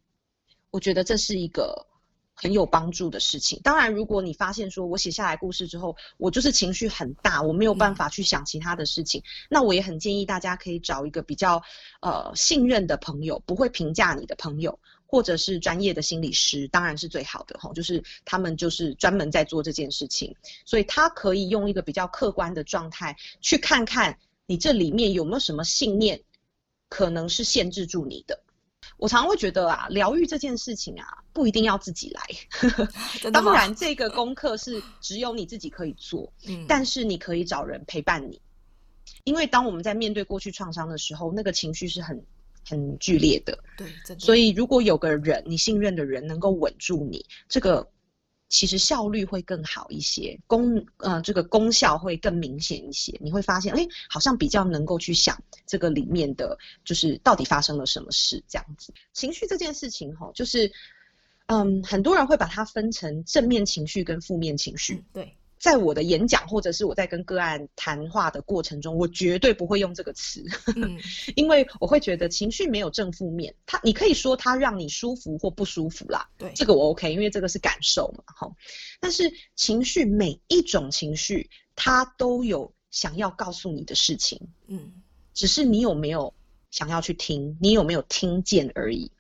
[0.72, 1.89] 我觉得这是一个。
[2.42, 3.60] 很有帮助的事情。
[3.62, 11.62] 当然，如果你发现说我写下来故事之后，我就是情绪很大，我没有办法去想其他的事情，嗯、那我也很建议大家可以找一个比较
[12.02, 17.70] 呃信任的朋友，不会评价你的朋友，或者是专业的心理师，当然是最好的哈。
[17.74, 26.22] 就是他们就是专门在做这件事情，所以他可以用一个比较客观的状态去看看你这里面有没有什么信念，
[26.88, 28.42] 可能是限制住你的。
[29.00, 32.22] 我常常会觉得啊，疗愈这件事情啊，不一定要自己来。
[33.32, 38.40] 当然，这个功课是只有你自己可以做， 嗯，但是你可以找人陪伴你，
[39.24, 42.24] 因为当我们在面对过去创伤的时候，那个情绪是很
[42.68, 43.58] 很剧烈的。
[43.78, 43.88] 对，
[44.20, 47.90] 所以如果有个人你信任的人能够稳住你，这个。
[48.50, 53.16] 其实效率会更好一些，功呃这个功效会更明显一些。
[53.22, 58.94] 你会发现，哎，好像比较能够去想这个里面的，就是到底发生了什么事这样子。
[59.14, 60.72] 情绪这件事情，哈，就是，
[61.46, 65.04] 嗯，很多人会把它分成正面情绪跟负面情绪。
[65.14, 65.36] 对。
[65.60, 70.42] 在我的演讲或者是我在跟个案谈话的过程中，我绝对不会用这个词，
[70.78, 70.98] 嗯、
[71.36, 78.50] 因为我会觉得情绪没有正负面，它你可以说它让你舒服或不舒服啦，对，这个我 OK，因为这个是感受嘛，哈。
[79.02, 84.94] 但是情绪每一种情绪，它都有想要告诉你的事情，嗯，
[85.34, 86.34] 只是你有没有
[86.72, 89.12] 想要去听，你有没有听见而已。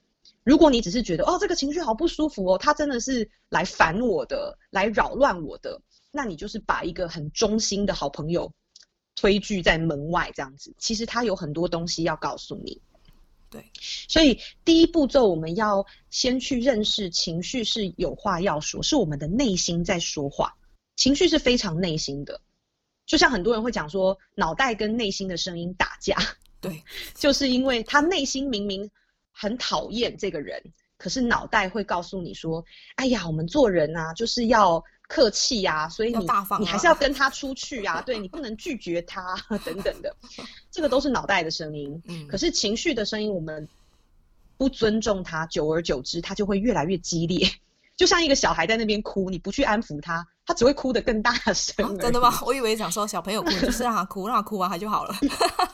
[0.45, 5.81] 如果你只是觉得哦，这个情绪好不舒服哦，它真的是来烦我的，来扰乱我的。
[6.11, 8.51] 那你就是把一个很忠心的好朋友
[9.15, 10.73] 推拒在门外，这样子。
[10.79, 12.81] 其实他有很多东西要告诉你。
[13.51, 13.71] 对，
[14.07, 20.55] 所以第一步骤我们要先去认识情绪是有话要说，是我们的内心在说话。
[20.95, 22.41] 情绪是非常内心的，
[23.05, 26.17] 就像很多人会讲说，脑袋跟内心的声音打架。
[26.59, 26.83] 对，
[27.15, 28.89] 就是因为他内心明明
[29.31, 30.61] 很讨厌这个人，
[30.97, 32.63] 可是脑袋会告诉你说
[32.97, 36.25] ：“哎呀，我们做人啊，就是要。”客气呀、啊，所以你
[36.59, 40.15] 你还是要跟他出去呀、啊， 对，你不能拒绝他 等等的，
[40.69, 41.99] 这个都是脑袋的声音。
[42.05, 43.67] 嗯，可是情绪的声音，我们
[44.55, 47.49] 不尊重他，久而久之，他就会越来越激烈。
[47.99, 51.97] 就像一个小孩在那边哭，你不去安抚他，他只会哭得更大声、啊。
[51.99, 52.33] 真的吗？
[52.45, 55.13] 我以为想说小朋友哭就是让他哭，让他哭完他就好了。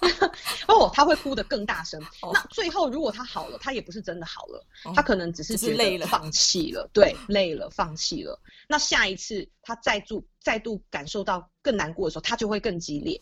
[0.67, 2.01] 哦，他会哭得更大声。
[2.23, 8.41] 哦、那最后如果他好了，他也不是真的好了，哦、他可能只是觉得放弃了，了对，累了，放弃了。
[8.67, 13.21] 那下一次他再度再度感受到更难过的时候，他就会更激烈。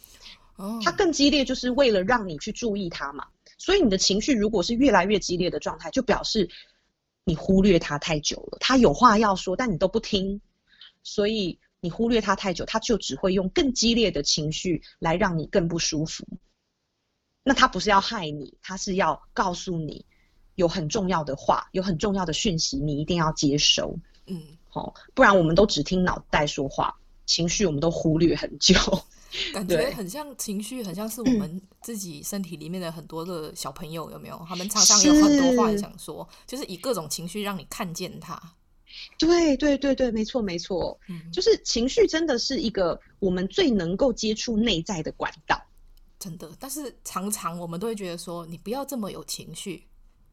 [0.55, 3.25] 哦，他更激烈就是为了让你去注意他嘛。
[3.57, 6.49] 所以你的情绪如果是越来越激烈的状态，就表示。
[7.25, 10.41] 你忽略他太久了，他有话要说，但你都不听，
[11.03, 16.25] 所以你忽略他太久，他就只会用更激烈的情绪来让你更不舒服。
[17.43, 20.05] 那他不是要害你，他是要告诉你
[20.55, 23.97] 有很重要的话，有很重要的讯息，你一定要接收。
[24.27, 28.75] 嗯，好、哦，不然我们都只听脑袋说话，情绪我们都忽略很久。
[29.53, 34.45] 感觉很像情绪，很像是我们自己身体里面的很多的小朋友，有没有？
[34.47, 38.41] 他们常常有很多话想说，是就是以各种情绪让你看见他。
[39.17, 45.59] 对对对对，没错没错，嗯，就是情绪真的是一个我们最能够接触内在的管道，
[46.19, 46.51] 真的。
[46.59, 49.83] 但是常常我们都会觉得说，你不要这么有情绪，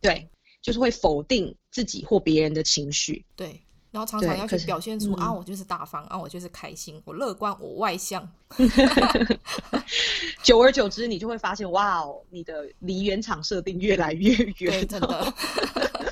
[0.03, 0.29] 对，
[0.61, 3.61] 就是会否定自己或别人的情绪，对。
[3.91, 8.29] 然后常常要去表现出啊，我就是大方，啊，我就是开心，我乐观，我外向。
[10.43, 14.87] 久而久之，你就会发现，哇哦，你的离原厂设定越来越 远。
[14.87, 15.35] 对，真的。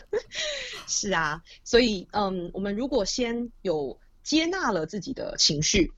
[0.89, 5.93] 是啊，所以嗯，我们如果先有接纳了自己的情绪，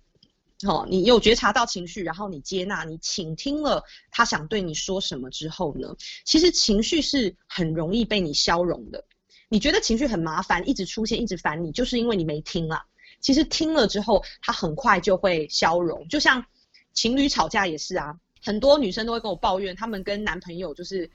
[0.67, 5.95] 哦，你有觉察到情绪，然后你接纳，你倾听了他想对你说什么之后呢，
[6.27, 9.03] 其实情绪是很容易被你消融的。
[9.51, 12.87] 你觉得情绪很麻烦，一直出现，一直烦你，就是因为你没听啦。
[13.21, 16.07] 其实听了之后，它很快就会消融。
[16.09, 16.43] 就像
[16.95, 21.11] 情侣吵架也是啊，很多女生都会跟我抱怨，她们跟男朋友就是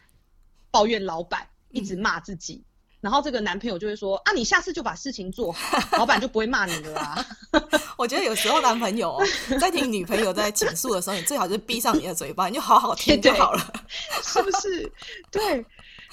[0.70, 2.66] 抱怨老板一直骂自己，嗯、
[3.02, 7.26] 然后这个男朋友就会说啊，你下次就把事情做好， 老板就不会骂你了啦。
[7.98, 9.18] 我觉得有时候男朋友
[9.62, 13.74] 在听女朋友在倾诉的时候，你最好就闭上你的嘴巴，你就好好听就好了，
[14.22, 14.92] 是不是？
[15.32, 15.66] 对。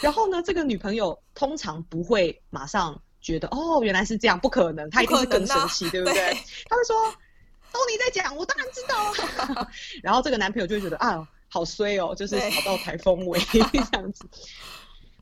[0.03, 6.15] 然后呢，这个女朋友通常不会马上觉得哦，原来是这样，不可能，她一定是更生气，对不对？
[6.15, 6.39] 对，
[6.69, 6.97] 她会说
[7.73, 9.69] ：“都你在讲，我当然知道啊。
[10.03, 13.59] ”然后这个男朋友就会觉得啊，好衰哦，就是吵到台风尾这
[13.99, 14.25] 样子。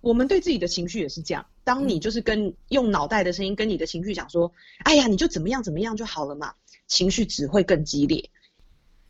[0.00, 4.50] 我们对自己的情绪也是这样，当你就是跟用脑袋的声音跟你的情绪讲说
[4.84, 6.54] ：“哎呀，你就怎么样怎么样就好了嘛。”
[6.88, 8.30] 情绪只会更激烈。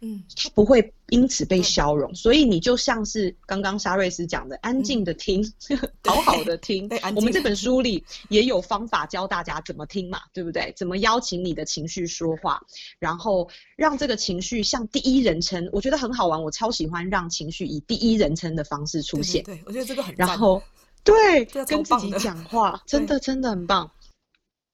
[0.01, 6.89] 嗯，他不会因此被消融，所以你就像是刚刚沙瑞斯讲的，安静的听，嗯、好好的听。
[7.15, 10.73] 我们这本书里也有方法教大家怎么听嘛，对不对？
[10.77, 12.61] 怎么邀请你的情绪说话，
[12.99, 19.43] 然后让这个情绪像第一人称，我觉得很好玩，我超喜欢让情绪以第一人称的方式出现。
[19.45, 20.15] 对，对，对，我觉得这个很。
[20.17, 20.63] 然后，
[21.05, 23.91] 对，跟自己讲话，真的真的很棒。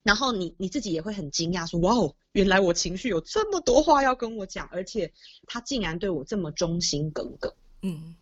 [0.07, 5.11] 然后你你自己也会很惊讶，说：“哇哦，原来我情绪有这么多话要跟我讲，而且
[5.47, 7.53] 他竟然对我这么忠心耿耿。”
[7.83, 8.15] 嗯，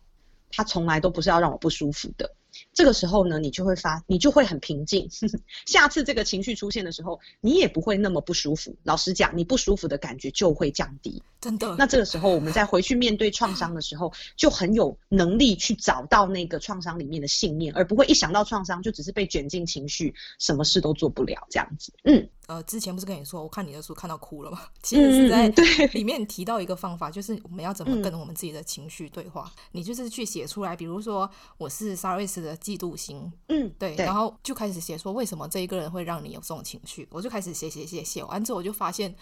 [0.50, 2.34] 他从来都不是要让我不舒服的。
[2.72, 5.08] 这个时候呢，你就会发，你就会很平静。
[5.66, 8.76] 下次这个情绪出现的时候，你也不会那么不舒服。
[8.82, 11.22] 老实讲，你不舒服的感觉就会降低。
[11.40, 11.74] 真的。
[11.78, 21.92] 那这个时候，我们再回去面对创伤的时候，就很有能力去找到那个创伤里面的信念，而不会一想到创伤就只是被卷进情绪，什么事都做不了这样子。
[22.04, 22.28] 嗯。
[22.46, 24.60] 呃，之前不是跟你说，我看你的书看到哭了吗？
[24.82, 25.48] 其实是在
[25.92, 29.50] 里面提到一个方法，就是我们要怎么跟我们自己的情绪对话。
[29.56, 31.28] 嗯、你就是去写出来，比如说
[31.58, 37.08] 我是莎瑞斯的嫉妒心，嗯，对，然后就开始写说为什么这一个人会让你有这种情绪。
[37.10, 39.14] 我就开始写写写写完之后，我就发现，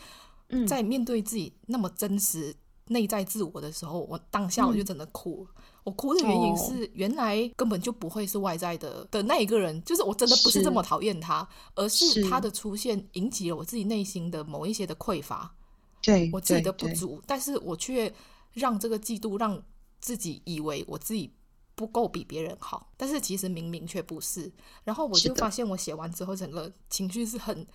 [0.69, 2.55] 在面对自己那么真实
[2.89, 5.47] 内在自我的时候，我当下我就真的哭。
[5.57, 15.55] 嗯我哭的原因是，原来根本就不会是外在的的那一个人，就是我真的不是这么讨厌他，而是他的出现引起了我自己内心的某一些的匮乏，
[16.03, 16.31] 对。
[16.33, 18.13] 我自己的不足，但是我却
[18.55, 19.63] 让这个嫉妒让
[20.01, 21.31] 自己以为我自己
[21.75, 24.51] 不够比别人好，但是其实明明却不是。
[24.85, 27.67] 然后我就发现，我写完之后，整个情绪是很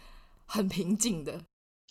[0.45, 1.39] 很平静的。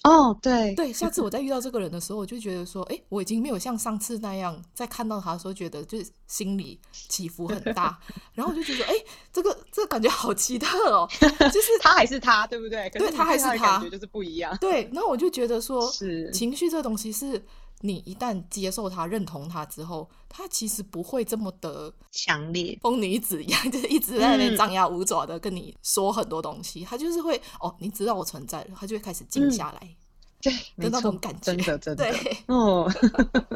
[0.04, 7.98] 哦，对对，下次我再遇到这个人的时候，我就觉得说，哎，我已经没有像上次那样，在看到他的时候，觉得就是心里起伏很大，
[8.32, 8.94] 然后我就觉得，哎，
[9.32, 12.88] 这个这个感觉好奇特哦，就是他还是他，对不对？
[12.90, 14.56] 对，他还是他，感觉就是不一样。
[14.58, 17.44] 对，然后我就觉得说，是情绪这东西，是
[17.80, 26.84] 你一旦接受他、认同他之后，他其实不会这么的强烈，疯女子一样， 就是一直在那边张牙舞爪的跟你说很多东西。
[26.84, 29.96] 他就是会，哦，你知道我存在了，他就会开始静下来。
[30.40, 32.14] 对， 没错，感觉真的真的，
[32.46, 32.90] 哦，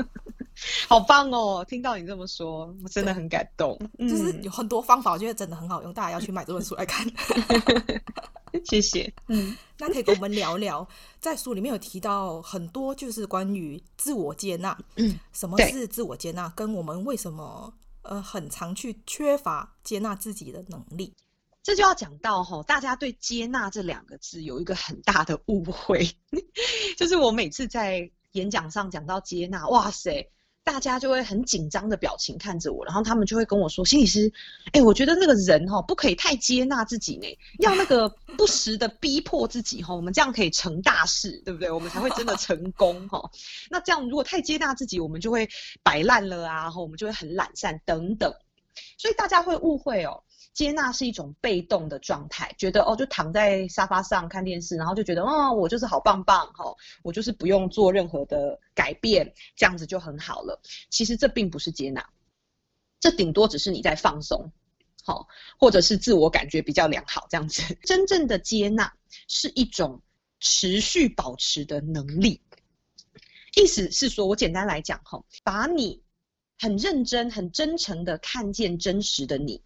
[0.89, 1.65] 好棒哦！
[1.67, 3.79] 听到你这么说，我真的很感动。
[3.99, 7.07] 就是有很多方法，我觉得真的很好用，大家要去买这本书来看。
[8.67, 9.11] 谢谢。
[9.29, 10.87] 嗯，那可以跟我们聊聊，
[11.21, 14.77] 在书里面有提到很多，就是关于自我接纳。
[14.97, 16.49] 嗯，什么是自我接纳？
[16.55, 17.73] 跟我们为什么
[18.03, 21.15] 呃很常去缺乏接纳自己的能力？
[21.63, 26.11] 这就要讲到齁，大家对“接纳”这两个字有一个很大的误会，
[26.99, 30.29] 就是我每次在演讲上讲到接纳，哇塞，
[30.65, 34.33] 大家就会很紧张的表情看着我，然后他们就会跟我说：“心理师，
[34.73, 37.27] 哎，我觉得那个人哈不可以太接纳自己呢，
[37.61, 41.71] 要那个不时的逼迫自己哈，我们这样可以成大事，对不对？
[41.71, 43.31] 我们才会真的成功哈。
[43.71, 45.49] 那这样如果太接纳自己，我们就会
[45.85, 48.35] 摆烂了啊，齁，我们就会很懒散等等，
[48.99, 60.61] 所以大家会误会哦。”接纳是一种被动的状态，觉得哦，就躺在沙发上看电视，然后就觉得哦，我就是好棒棒哈、哦，我就是不用做任何的改变，这样子就很好了。
[60.91, 62.07] 其实这并不是接纳，
[63.01, 64.53] 这顶多只是你在放松，
[65.03, 65.27] 好、
[65.59, 67.79] 或者是自我感觉比较良好这样子。
[67.85, 68.93] 真正的接纳
[69.29, 70.03] 是一种
[70.39, 72.43] 持续保持的能力，
[73.57, 76.03] 意思是说，我简单来讲哈，把你
[76.59, 79.63] 很认真、很真诚的看见真实的你。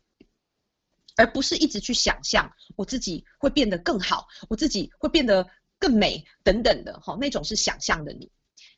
[1.16, 5.46] 而不是一直去想象我自己会变得更好，我自己会变得
[5.78, 8.30] 更美等等的，哈，那种是想象的你。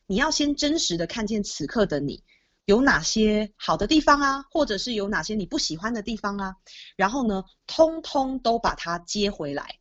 [0.07, 2.25] 你要先真实的看见此刻的你，
[2.65, 6.57] 有哪些好的地方啊，或者是有哪些你不喜欢的地方啊，
[6.97, 9.79] 然后呢，通通都把它接回来。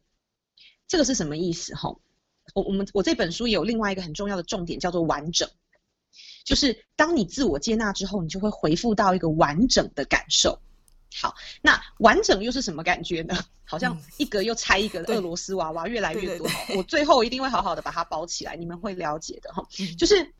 [0.87, 1.73] 这个是什么意思？
[1.75, 1.95] 哈，
[2.53, 5.49] 我我们我这本书也有另外一个很重要的重点，叫做完整。
[6.43, 10.59] 就是当你自我接纳之后，你就会回复到一个完整的感受。
[11.19, 13.35] 好，那完整又是什么感觉呢？
[13.65, 16.47] 好像一个又拆一个的俄罗斯娃娃越来越多。
[16.75, 19.67] 我最后一定会好好的把它包起来，你们会了解的哈。
[19.97, 20.33] 就是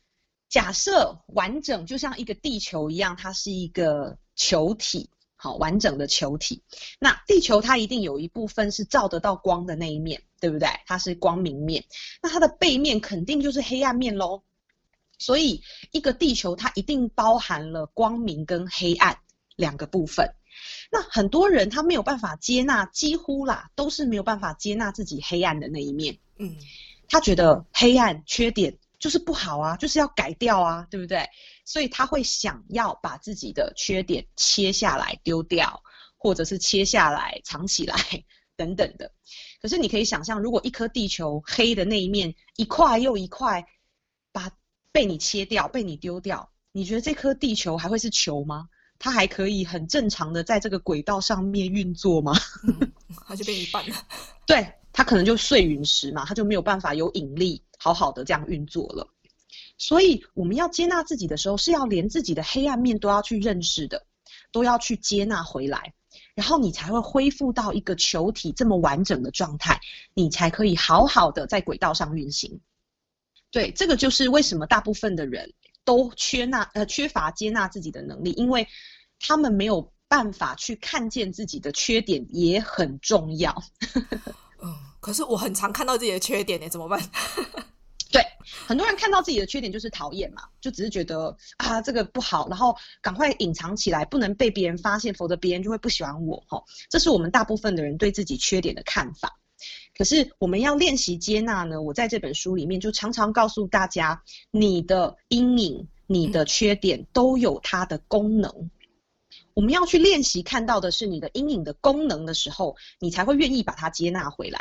[0.48, 6.64] 假设完整就像一个地球一样，它是一个球体，好，完整的球体。
[7.00, 10.70] 那地球它一定有一部分是照得到光的那一面，对不对？
[10.86, 11.84] 它是光明面。
[12.22, 14.44] 那它的背面肯定就是黑暗面喽。
[15.20, 19.18] 所以，一个地球它一定包含了光明跟黑暗
[19.56, 20.34] 两个部分。
[20.92, 26.18] 那很多人他没有办法接纳，几乎啦都是没有办法接纳自己黑暗的那一面。
[26.38, 26.56] 嗯，
[27.10, 31.28] 他觉得黑暗缺点就是不好啊，就是要改掉啊，对不对？
[31.66, 35.84] 所以他会想要把自己的缺点切下来丢掉，
[36.16, 37.96] 或者是切下来藏起来
[38.56, 39.12] 等等的。
[39.62, 43.66] 可是你可以想象，如果一颗地球黑的那一面一块又一块
[44.32, 44.50] 把
[44.94, 48.70] 被你切掉，被你丢掉，你觉得这颗地球还会是球吗？
[49.00, 52.34] 它还可以很正常的在这个轨道上面运作吗？
[52.68, 52.92] 嗯，
[53.28, 53.96] 它就变一半了。
[54.48, 59.08] 对，它可能就碎陨石嘛，它就没有办法有引力，好好的这样运作了。
[59.78, 64.06] 所以我们要接纳自己的时候，是要连自己的黑暗面都要去认识的，
[64.52, 65.94] 都要去接纳回来，
[66.34, 69.80] 然后你才会恢复到一个球体这么完整的状态，
[70.16, 72.60] 你才可以好好的在轨道上运行。
[73.52, 75.54] 对，这个就是为什么大部分的人
[75.88, 78.68] 都缺纳呃缺乏接纳自己的能力，因为
[79.22, 83.56] 他们没有办法去看见自己的缺点也很重要。
[84.62, 87.02] 嗯，可是我很常看到自己的缺点，怎么办？
[88.12, 88.22] 对，
[88.68, 96.44] 很多人看到自己的缺点就是讨厌嘛，就只是觉得啊这个不好，然后赶快隐藏起来，不能被别人发现，否则别人就会不喜欢我。
[96.50, 99.40] 哈，这是我们大部分的人对自己缺点的看法。
[99.98, 104.22] 可是我们要练习接纳呢，我在这本书里面就常常告诉大家，
[104.52, 108.70] 你的阴影、你的缺点都有它的功能。
[109.56, 114.60] 我们要去练习看到的是你的阴影的功能的时候，你才会愿意把它接纳回来。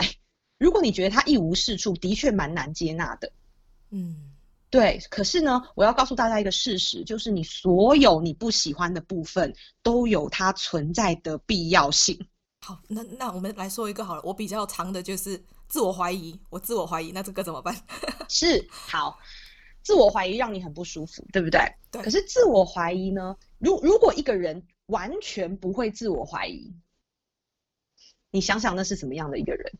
[0.58, 3.30] 如果你觉得它一无是处，的确蛮难接纳的。
[3.90, 4.32] 嗯，
[4.70, 4.98] 对。
[5.10, 12.26] 可是呢，我要告诉大家一个事实，就是你所有你不喜欢的部分都有它存在的必要性。
[12.66, 14.22] 好，那那我们来说一个好了。
[14.24, 17.72] 我比较长的就是自我怀疑，我自我怀疑，那这个怎么办？
[18.28, 19.16] 是好，
[19.84, 21.60] 自我怀疑让你很不舒服，对不对？
[21.92, 22.02] 对。
[22.02, 23.36] 可是自我怀疑呢？
[23.58, 26.74] 如如果一个人完全不会自我怀疑，
[28.32, 29.72] 你想想那是什么样的一个人？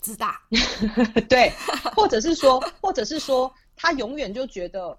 [0.00, 0.42] 自大。
[1.30, 1.52] 对，
[1.94, 4.98] 或者是说，或者是说，他永远就觉得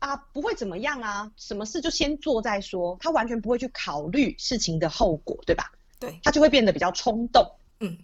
[0.00, 5.72] 啊，不会怎么样啊，什么事就先做再说，他完全不会去考虑事情的后果，对吧？
[6.02, 7.46] 对，他就会变得比较冲动。
[7.78, 7.96] 嗯，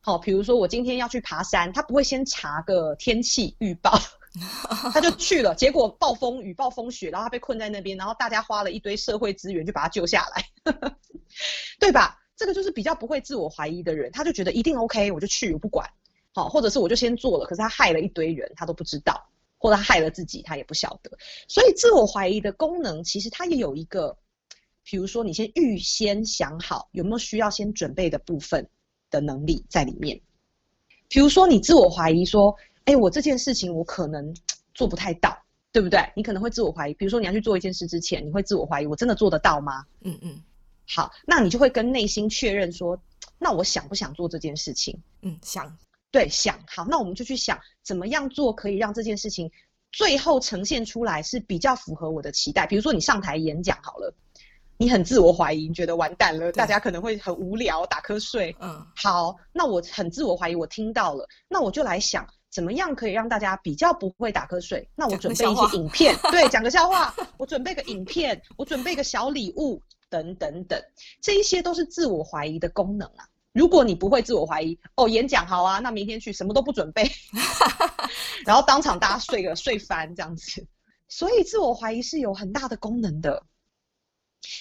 [0.00, 3.98] 好，比如说我今天要去爬山，他不会先查个天气预报，
[4.94, 10.72] 他就去了，结果暴风雨、暴风雪，然后他被困在那边，然后大家花了一堆社会资源去把他救下来，
[11.78, 12.18] 对吧？
[12.34, 15.86] 这个就是比较不会自我怀疑的人，他就觉得一定 OK，我就去，我不管。
[16.32, 19.22] 好，或者是我就先做了，可是他害了一堆人，他都不知道，
[19.58, 21.10] 或者他害了自己，他也不晓得。
[21.46, 24.16] 所以自我怀疑的功能，其实它也有一个。
[24.84, 28.68] 比如说，你先预先想好有没有需要先准备的部分
[29.10, 30.20] 的能力在里面。
[31.08, 32.54] 比如说，你自我怀疑说
[32.84, 34.34] ：“哎，我这件事情我可能
[34.74, 35.36] 做不太到，
[35.72, 36.94] 对不对？”你可能会自我怀疑。
[36.94, 40.42] 比如说，你要去做一件事之前，你会自我怀疑：“我真的做得到吗？”嗯嗯。
[40.86, 43.00] 好，那你就会跟内心确认说
[43.38, 45.78] ：“那我想不想做这件事情？”嗯，想。
[46.10, 46.58] 对，想。
[46.66, 49.50] 好，那我们就去想怎么样做可以让这件事情
[49.92, 52.66] 最后呈现出来是比较符合我的期待。
[52.66, 54.14] 比如说，你上台演讲好了。
[54.76, 58.54] 你很自我怀疑，你觉得完蛋了，大家可能会很无聊，打瞌睡。
[58.60, 64.88] 嗯，好，那我很自我怀疑，我听到了，那我就来想，怎么样可以让大家比较不会打瞌睡？
[64.96, 70.82] 那我准备一些影片， 对，讲个笑话，我准备个影片，我准备个小礼物，等等等，
[71.20, 73.24] 这一些都是自我怀疑的功能啊。
[73.52, 77.08] 如果你不会自我怀疑，哦，演讲好啊，那明天去什么都不准备，
[78.44, 80.66] 然后当场大家睡个睡翻这样子。
[81.06, 83.40] 所以自我怀疑是有很大的功能的。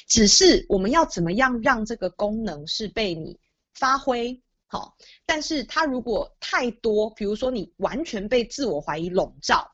[0.07, 3.39] 只是我们要怎么样让这个功能是被你
[3.73, 4.95] 发挥好？
[5.25, 9.71] 但是它如果太多，比如说你完全被自我怀疑笼罩，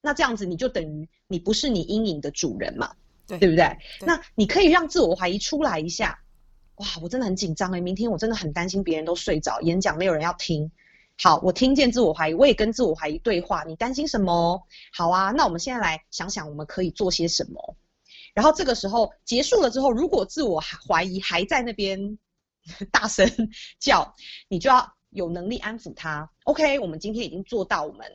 [0.00, 2.94] 那这样子你就等于你不是你阴影的主人嘛，
[3.26, 3.64] 对，对不对？
[3.98, 4.06] 对。
[4.06, 6.18] 那你可以让自我怀疑出来一下，
[6.76, 10.70] 哇，我真的很紧张诶，明天我真的很担心别人都睡着，演讲没有人要听。
[11.18, 13.64] 好，我听见自我怀疑，我也跟自我怀疑对话。
[13.64, 14.62] 你担心什么？
[14.92, 17.74] 好啊，那我们现在来想想我们可以做些什么。
[18.36, 22.18] 然后这个时候结束了之后，如果自我怀疑还在那边
[22.92, 23.26] 大声
[23.80, 24.14] 叫，
[24.48, 26.30] 你就要有能力安抚他。
[26.44, 28.06] OK，我们今天已经做到我们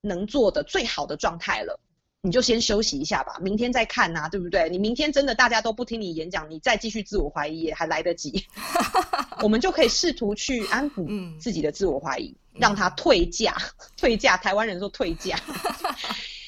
[0.00, 1.80] 能做的最好的状态了。
[2.20, 4.70] 你就先休息一下吧，明天再看呐、啊，对不对？
[4.70, 8.46] 你明天真的大家都不听你演讲，你再继续自我怀疑也还来得及。
[9.42, 13.56] 我们就可以试图去安抚自己的自我怀疑，嗯、让他退驾，
[13.98, 14.36] 退驾。
[14.36, 15.36] 台湾人说退驾，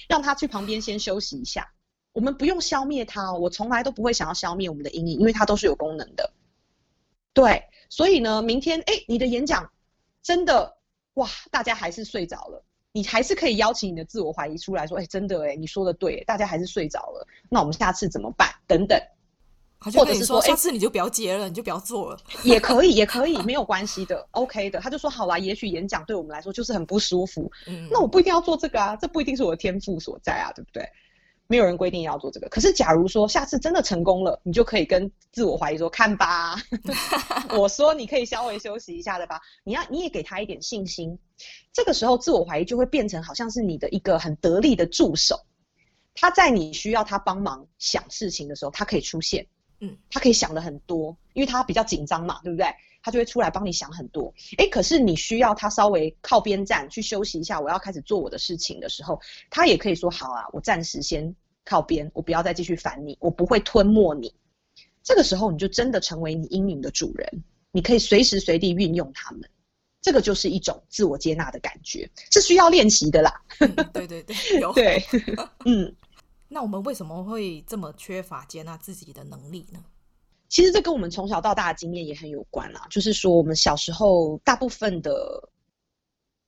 [0.09, 1.69] 让他去旁边先休息一下。
[2.17, 6.33] 我们不用消灭它，我从来都不会想要消灭我们的阴影，因为它都是有功能的。
[7.35, 9.71] 对，所以呢，明天哎，你的演讲
[10.23, 10.79] 真的
[11.15, 12.65] 哇，大家还是睡着了。
[12.93, 18.49] 你还是可以邀请你的自我怀疑出来说，哎、欸，真的哎，你说的对，大家还是睡着了，那我们下次怎么办？
[18.67, 18.99] 等等，
[19.79, 24.81] 或者是说，下次你就不要接了，欸、你就不要做了，也可以，也可以，没有关系的，OK 的。
[24.81, 30.89] 他就说，好啦，也许演讲对我们来说就是很不舒服，嗯，那我不一定要做这个啊，这不一定是我的天赋所在啊，对不对？
[31.49, 36.57] 没有人规定要做这个，可是假如说下次真的成功了，你就可以跟自我怀疑说：“看吧，
[37.57, 41.19] 我说你可以稍微休息一下的吧。”你要你也给他一点信心，
[41.73, 45.39] 这个时候自我怀疑就会变成好像是你的一个很得力的助手，
[46.15, 49.47] 他在你需要他帮忙想事情的时候，他可以出现，
[49.81, 52.67] 嗯，他可以想的很多，因为他比较紧张嘛，对不对？
[53.07, 54.35] 他就会出来帮你想很多。
[54.59, 61.33] 诶，可是你需要他稍微靠边站去休息一下，我要开始做我的事情的时候，他也可以说：“好啊，我暂时先
[61.65, 64.35] 靠边，我不要再继续烦你，我不会吞没你。”
[65.05, 69.49] 这个时候，你就真的成为你阴影的主人，你可以随时随地运用他们。
[70.03, 73.41] 这个就是一种自我接纳的感觉，是需要练习的啦。
[73.61, 75.01] 嗯、对对对，有 对，
[75.65, 75.95] 嗯。
[76.49, 79.85] 那我们为什么会这么缺乏接纳自己的能力呢？
[80.49, 82.87] 其实这跟我们从小到大的经验也很有关啦。
[82.91, 85.51] 就是说，我们小时候大部分的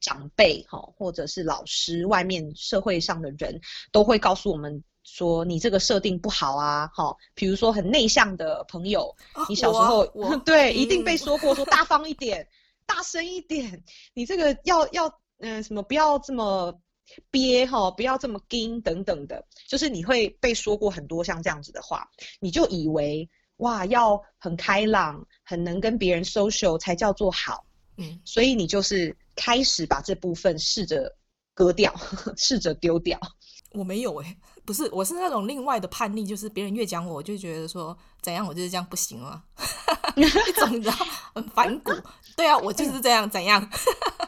[0.00, 7.16] 长辈哈，或者是老师，外面社会上的人都会告诉我们说，你这个设定不好啊，哈。
[7.34, 10.06] 比如说很内向的朋友，啊、你小时候
[10.46, 12.46] 对、嗯、一定被说过说 大方一点，
[12.86, 13.82] 大声一点，
[14.14, 16.80] 你这个要要嗯、呃、什么不要这么
[17.30, 23.28] 憋哈，不要这么硬等等的，就是你会被说过很多像这样子的话，你就以为。
[23.58, 27.64] 哇，要很开朗，很能跟别人 social 才叫做好，
[27.96, 31.14] 嗯，所以你就是开始把这部分试着
[31.54, 31.94] 割掉，
[32.36, 33.18] 试着丢掉。
[33.72, 39.42] 我没有诶、欸，不是，我是那种另外的叛逆，就是别人越讲我，我就觉得说怎样，我就是这样不行啊，
[40.16, 40.96] 一种你知道
[41.34, 41.92] 很反骨。
[42.34, 43.68] 对啊，我就是这样，怎样？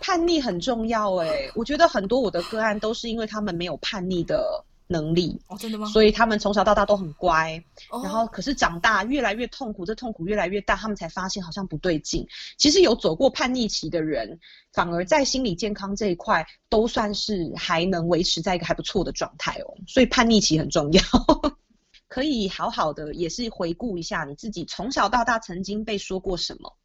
[0.03, 4.65] 叛逆很重要诶、欸，我觉得很多我的个案都是因为他们没有叛逆的。
[4.91, 5.87] 能力哦，真的吗？
[5.87, 12.27] 所以他们从小到大都很乖，哦、然后可是长大越来越痛苦，这痛苦越来越大，他们才发现好像不对劲。
[12.59, 14.41] 其实有走过叛逆期的人，
[14.73, 19.79] 反而在心理健康这一块都算是还能维持在一个还不错的状态哦。
[19.87, 21.03] 所以叛逆期很重要，
[22.09, 26.77] 可以好好的也是回顾一下你自己从小到大曾经被说过什么，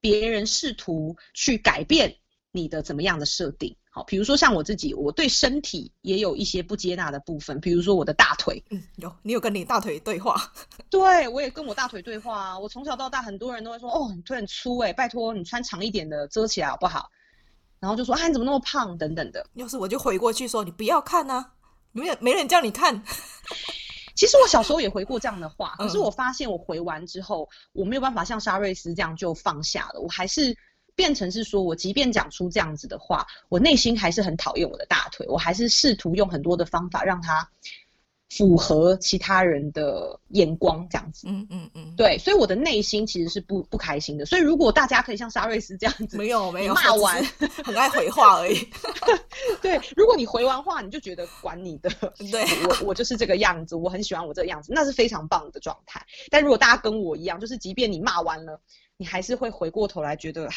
[0.00, 2.16] 别人试图去改变
[2.52, 3.76] 你的怎么样的设定。
[3.92, 8.62] 好，比如说像我自己，我对身体也有一些不接纳的部分，比如说我的大腿。
[8.70, 10.40] 嗯，有，你有跟你大腿对话？
[10.88, 12.56] 对，我也跟我大腿对话啊。
[12.56, 17.10] 我从小到大，很多人都会说，哦，你腿很粗诶，拜托你穿长一点的遮起来好不好？
[17.80, 18.96] 然后就说，啊，你怎么那么胖？
[18.96, 19.44] 等等的。
[19.54, 21.54] 要是我就回过去说，你不要看啊，
[21.90, 23.02] 没有没人叫你看。
[24.14, 30.56] 其实我小时候也回过这样的话，可是我发现我回完之后，我没有办法像沙瑞斯这样就放下了，我还是。
[30.94, 37.48] 变成是说，我即便讲出这样子的话，我内心还是很讨厌我的大腿，我还是试图用很多的方法让它
[38.28, 41.26] 符合其他人的眼光，这样子。
[41.28, 44.24] 嗯嗯嗯，对，所以我的内心其实是不不开心的。
[44.24, 47.24] 所以如果大家可以像沙瑞斯这样子，没有没有骂完，
[47.64, 48.68] 很爱回话而已。
[49.60, 51.90] 对，如果你回完话，你就觉得管你的，
[52.30, 56.00] 对我我就是这个样子，我很喜欢我这个样子，那是非常棒的状态。
[56.30, 58.60] 但如果大家跟我一样，就是即便你骂完了，
[59.00, 60.48] 你还是会回过头来觉得。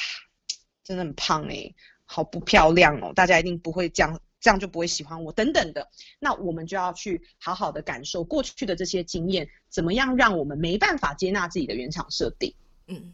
[0.86, 3.14] 真的很胖哎、欸，好不漂亮哦！
[3.16, 5.90] 大家一定不会这样，这样就不会喜欢我等等的。
[6.20, 12.54] 那我们就要去好好的感受过去的这些经验，怎么样让我们没办法接纳自己的原厂设定？
[12.88, 13.14] 嗯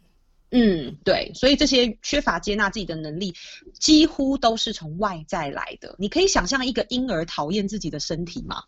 [0.50, 1.32] 嗯，对。
[1.36, 3.36] 所以这些缺乏接纳自己的能力，
[3.80, 5.96] 几乎都是从外在来的。
[6.00, 8.64] 你可以想象一个婴儿讨厌自己的身体吗？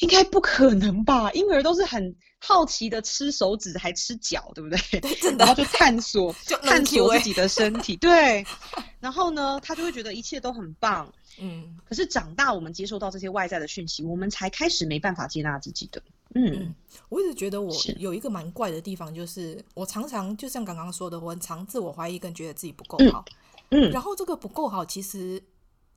[0.00, 1.30] 应该不可能吧？
[1.34, 5.00] 婴儿都是很好奇的，吃手指还吃脚，对不对？
[5.00, 5.44] 对，真的。
[5.44, 7.96] 然后就探索， 就探索自己的身体。
[7.96, 8.44] 对。
[8.98, 11.10] 然后呢，他就会觉得一切都很棒。
[11.38, 11.76] 嗯。
[11.84, 16.02] 可是长大，我们接受到这些外在的讯息，我们才开始没办法接纳自己的。
[16.34, 16.46] 嗯。
[16.60, 16.74] 嗯，
[17.08, 23.24] 我一直觉得我有一个蛮怪的地方，就是，是我常常就像刚刚说的，我很常自我怀疑跟觉得自己不够好。
[23.70, 23.88] 嗯。
[23.88, 25.42] 嗯，然后这个不够好，其实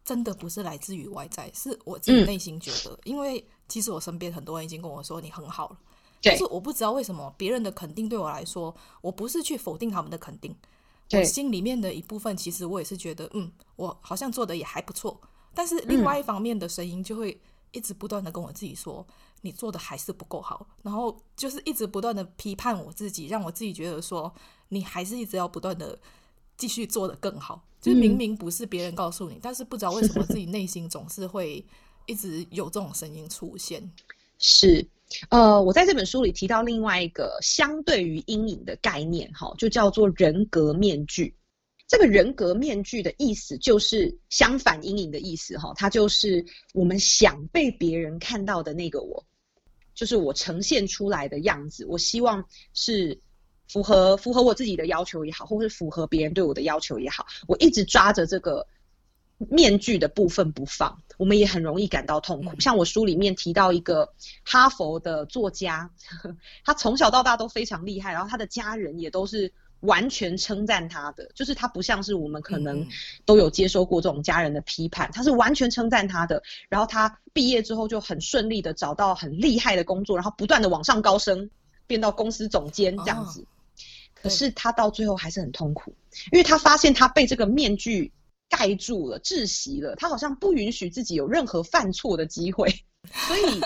[0.04, 2.94] 真的不是来自于外在，是我自己内心觉得。
[2.96, 5.78] 嗯、因为其实我身边很多人已经跟我说你很好了，
[6.22, 10.56] 但是我不知道为什么别人的肯定对我来说，我不是去否定他们的肯定，
[11.12, 15.20] 我心里面的一部分其实我也是觉得，嗯，我好像做的也还不错。
[15.54, 17.40] 但是另外一方面的声音就会
[17.72, 19.06] 一直不断的跟我自己说，
[19.42, 24.34] 你做的还是不够好，然后就是一直不断的批判我自己，让我自己觉得说，
[24.70, 25.98] 你还是一直要不断的
[26.58, 27.64] 继续做的更好。
[27.82, 31.66] 就是明明不是别人告诉你，嗯，但是不知道为什么自己内心总是会
[32.06, 33.92] 一直有这种声音出现。
[34.40, 34.86] 是，
[35.30, 41.36] 呃，我在这本书里提到另外一个相对于阴影的概念，哈，就叫做人格面具。
[41.88, 49.26] 这个人格面具的意思就是相反阴影的意思，哈，它就是我们想被别人看到的那个我，
[49.94, 51.86] 就是我呈现出来的样子。
[51.86, 52.44] 我希望
[52.74, 53.20] 是。
[53.70, 58.68] 符合符合我自己的要求也好，或是符合别人对我的要求也好，我一直抓着这个
[59.38, 62.52] 面具的部分不放，我们也很容易感到痛苦。
[62.52, 64.14] 嗯、像我书里面提到一个
[64.44, 65.90] 哈佛的作家，
[66.64, 72.88] 他从小到大都非常厉害，然后他的家人也都是完全称赞他的，就是他不像是我们可能
[73.26, 76.42] 都有接收过这种家人的批判，他是完全称赞他的。
[76.70, 81.50] 然后他毕业之后就很顺利的找到很厉害的工作，然后不断的往上高升，
[81.86, 83.42] 变到公司总监这样子。
[83.42, 83.46] 哦
[84.24, 85.94] 可是他到最后还是很痛苦，
[86.32, 88.10] 因为他发现他被这个面具
[88.56, 92.70] 盖住了、窒息了，他好像不允许自己有任何犯错的机会，
[93.28, 93.60] 所以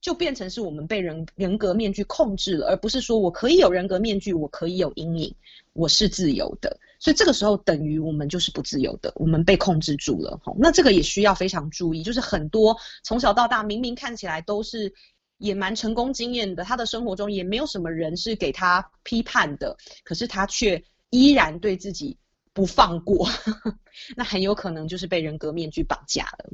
[0.00, 5.34] 就变成是我们被人人格面具控制了，而不是说我可以有人格面具，我可以有阴影，
[5.72, 6.78] 我是自由的。
[7.00, 10.40] 所以这个时候等于我们就是不自由的，我们被控制住了。
[10.56, 14.92] 那这个也需要非常注意，就是很多从小到大明明看起来都是。
[15.40, 22.18] 也蛮成功经验的，他的生活中也没有什么人是给他批判的，可是他却依然对自己
[22.58, 23.28] 不放过，
[24.16, 26.50] 那很有可能就是被人格面具绑架了。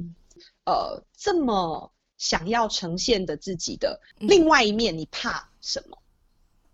[0.65, 5.97] 呃，这么想要呈现的自己的另外一面，你怕什么？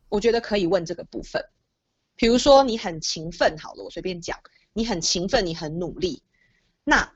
[0.10, 1.42] 我觉得可以问这个部分。
[2.18, 4.38] 比如说你很勤奋，好了，我随便讲，
[4.74, 6.22] 你很勤奋，你很努力。
[6.84, 7.10] 那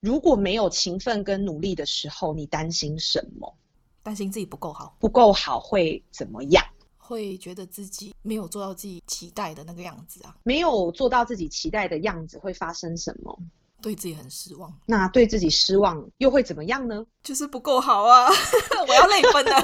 [0.00, 3.58] 如果没有勤奋跟努力的时候，你担心什么？
[4.02, 6.64] 担心自己不够好，不够好会怎么样？
[7.08, 10.36] 会觉得自己没有做到自己期待的那个样子啊。
[10.42, 13.34] 没有做到自己期待的样子会发生什么？
[13.80, 14.70] 对自己很失望。
[14.84, 17.02] 那对自己失望又会怎么样呢？
[17.22, 18.28] 就是不够好啊！
[18.86, 19.62] 我要泪奔了。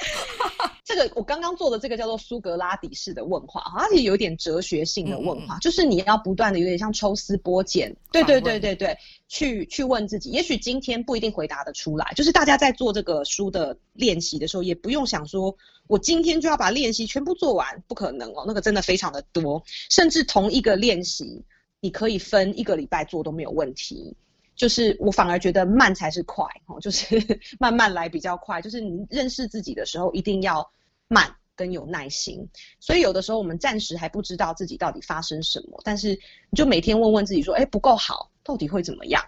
[0.84, 8.98] 这个我刚刚做的这个叫做苏格拉底式的问话，而且有点哲学性的问话，嗯嗯，就是你要不断的有点像抽丝剥茧，对对对对对，
[9.28, 21.44] 去去问自己，也许今天不一定回答得出来，就是大家在做这个书的练习的时候，也不用想说我今天就要把练习全部做完，不可能哦，那个真的非常的多，甚至同一个练习，
[21.80, 24.16] 你可以分一个礼拜做都没有问题，
[24.60, 27.16] 就是我反而觉得慢才是快哦，就是
[27.58, 30.70] 慢慢来比较快，就是你认识自己的时候一定要。
[31.12, 32.48] 慢跟有耐心，
[32.78, 36.10] 所以有的时候我们暂时还不知道自己到底发生什么，但是
[36.50, 39.20] 你就每天问问自己说：哎，不够好，到底会怎么样？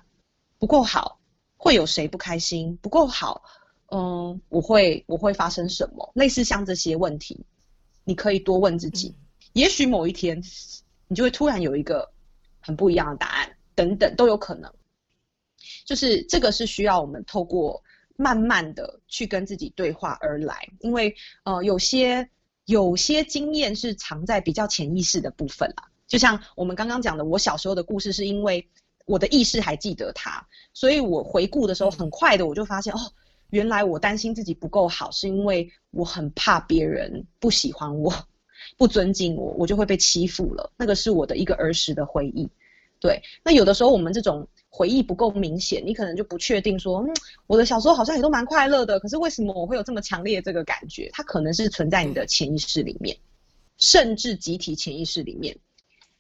[0.61, 1.19] 不够好，
[1.57, 2.79] 会有谁不开心？
[2.81, 3.43] 不够好，
[3.91, 6.09] 嗯，我会我会发生什么？
[6.15, 7.45] 类似像这些问题，
[8.05, 9.17] 你可以多问自己，
[9.55, 10.41] 也许某一天
[11.09, 12.09] 你就会突然有一个
[12.61, 14.73] 很不一样的答案，等等都有可能。
[15.85, 17.83] 就是这个是需要我们透过。
[18.15, 21.13] 慢慢的去跟自己对话而来，因为
[21.45, 22.29] 呃有些
[22.67, 28.69] 有些经验是藏在比较潜意识的部分啦，就像我们刚刚讲的，我小时候的故事是因为
[29.07, 32.99] 我的意识还记得它，所以我回顾的时候很快的我就发现哦，
[33.49, 38.13] 原来我担心自己不够好，是因为我很怕别人不喜欢我，
[38.77, 40.71] 不尊敬我，我就会被欺负了。
[40.77, 42.47] 那个是我的一个儿时的回忆。
[43.01, 44.47] 对，那有的时候我们这种。
[44.75, 47.11] 回忆不够明显，你可能就不确定说，嗯，
[47.47, 51.11] 我的小时候好像也都蛮快乐的，可是为什么我会有这么强烈这个感觉？
[51.13, 53.15] 它可能是存在你的潜意识里面，
[53.77, 55.55] 甚至集体潜意识里面。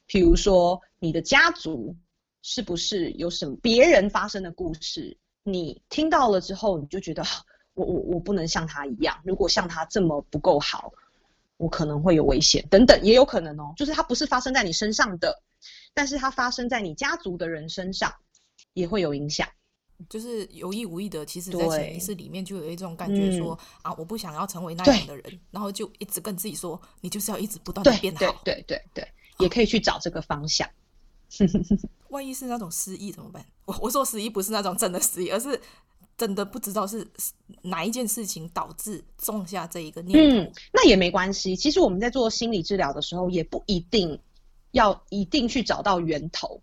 [0.06, 1.96] 比如说，你的家族
[2.42, 5.16] 是不是有什么别人发生的故事？
[5.44, 7.24] 你听到了之后，你就觉得，
[7.72, 10.92] 我我我不能像他一样，如果像他这么不够好，
[11.56, 15.40] 我可能会有危险，等等，也有可能哦，就是它不是发生在你身上的，
[15.94, 18.12] 但是它发生在你家族的人身上。
[18.74, 19.46] 也会有影响，
[20.08, 28.20] 就是有意无意的，其实在潜意识里面就有一种感觉说，说、嗯、啊，我不想要成为那样的人，然后就一直跟自己说，你就是要一直不断的变好。
[28.44, 29.08] 对对对对，对，
[29.38, 30.68] 也可以去找这个方向。
[32.10, 33.44] 万一是那种失忆怎么办？
[33.64, 35.58] 我我说失忆不是那种真的失忆，而是
[36.18, 37.06] 真的不知道是
[37.62, 40.36] 哪一件事情导致种下这一个念头。
[40.36, 41.56] 嗯，那也没关系。
[41.56, 44.18] 其实我们在做心理治疗的时候，也不一定
[44.72, 46.60] 要一定去找到源头。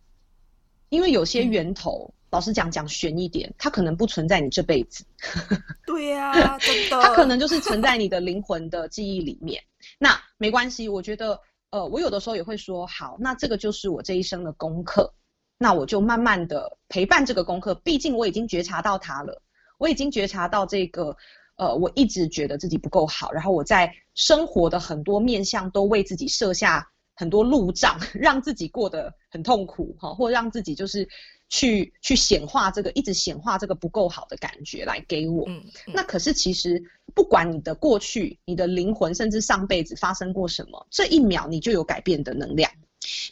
[0.90, 5.06] 因为有些源头老实讲，讲玄一点，它可能不存在你这辈子。
[5.88, 7.02] 对呀、啊，真的。
[7.02, 9.64] 它可能就是存在你的灵魂的记忆里面。
[9.98, 11.40] 那没关系，我觉得，
[11.72, 15.14] 呃，我有的时候也会说，好，那这个就是我这一生的功课。
[15.58, 19.42] 那我就慢慢的陪伴这个功课，毕竟我已经觉察到它了，
[19.78, 21.18] 我已经觉察到这个，
[21.58, 31.08] 呃，我一直觉得自己不够好，然后我在生活的很多面向都为自己设下很多路障， 让自己过得很痛苦，哈，或让自己就是。
[31.52, 35.46] 去去显化这个，一直显化这个不够好的感觉来给我。
[35.48, 36.80] 嗯嗯、那可是其实
[37.16, 42.72] 不管你的过去、你的灵魂，甚至上辈子发生过什么，这一秒你就有改变的能量。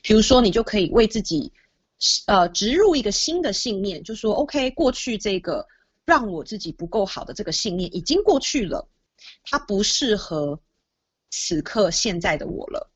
[0.01, 1.53] 比如说，你就可以为自己，
[2.25, 5.67] 呃，植入一个新的信念，就说：“OK，过去这个
[6.03, 8.89] 让我自己不够好的这个信念已经过去了，
[9.43, 10.59] 它不适合
[11.29, 12.89] 此刻现在的我了，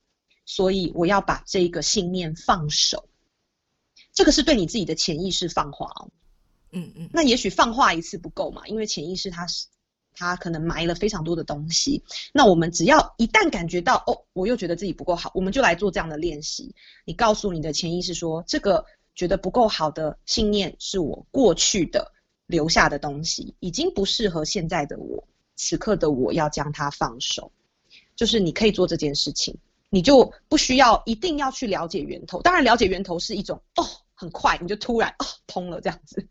[0.52, 3.08] 所以我要把这个信念放手。”
[4.12, 6.12] 这个是对你自己的潜意识放话哦，
[6.74, 9.68] 嗯嗯，那也许放话一次不够嘛，因为潜意识它是
[10.14, 12.04] 它可能埋了非常多的东西。
[12.34, 16.76] 那我们只要一旦感觉到哦，我又觉得自己不够好，我们就来做这样的练习。
[17.06, 18.86] 你告诉你的潜意识说，这个
[19.16, 22.12] 觉得不够好的信念是我过去的
[22.48, 25.26] 留下的东西，已经不适合现在的我，
[25.56, 27.50] 此刻的我要将它放手。
[28.18, 29.58] 就是你可以做这件事情。
[29.94, 33.84] 你就不需要一定要去了解源头，当然了解源头是一种哦，
[34.14, 36.26] 很快你就突然哦通了这样子，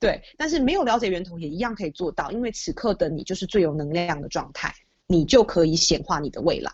[0.00, 0.20] 对。
[0.36, 4.74] 但是没有了解源头也一样可以做到，因为此刻的你就是最有能量的状态，
[5.06, 6.72] 你就可以显化你的未来。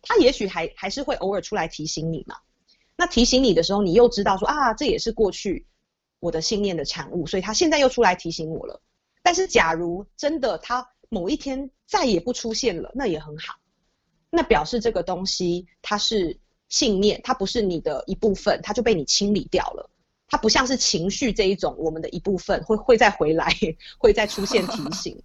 [0.00, 2.36] 他也许还还是会偶尔出来提醒你嘛，
[2.96, 5.66] 那提醒你的时候，你又知道说啊，这也是过去
[6.20, 8.80] 我的信念的产物，所以他现在又出来提醒我了。
[9.22, 13.56] 但是假如真的他某一天再也不出现了，那也很好。
[14.30, 19.88] 那表示这个东西它是信念，它不是你的一部分，它就被你清理掉了。
[20.28, 23.48] 它不像是情绪这一种，我们的一部分会会再回来，
[23.96, 25.16] 会再出现提醒。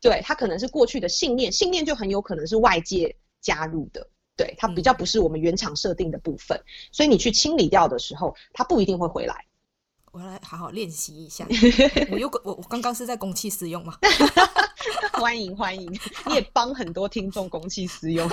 [0.00, 4.08] 对，它可能是过去的信念，信念就很有可能是外界加入的。
[4.36, 9.44] 对，它比较不是我们原厂设定的部分，所以你去清理掉的时候，它不一定会回来。
[10.10, 11.46] 我来好好练习一下。
[12.10, 13.96] 我又我我刚刚是在公器私用吗？
[15.12, 15.90] 欢 迎欢迎，
[16.26, 18.28] 你也帮很多听众公器私用。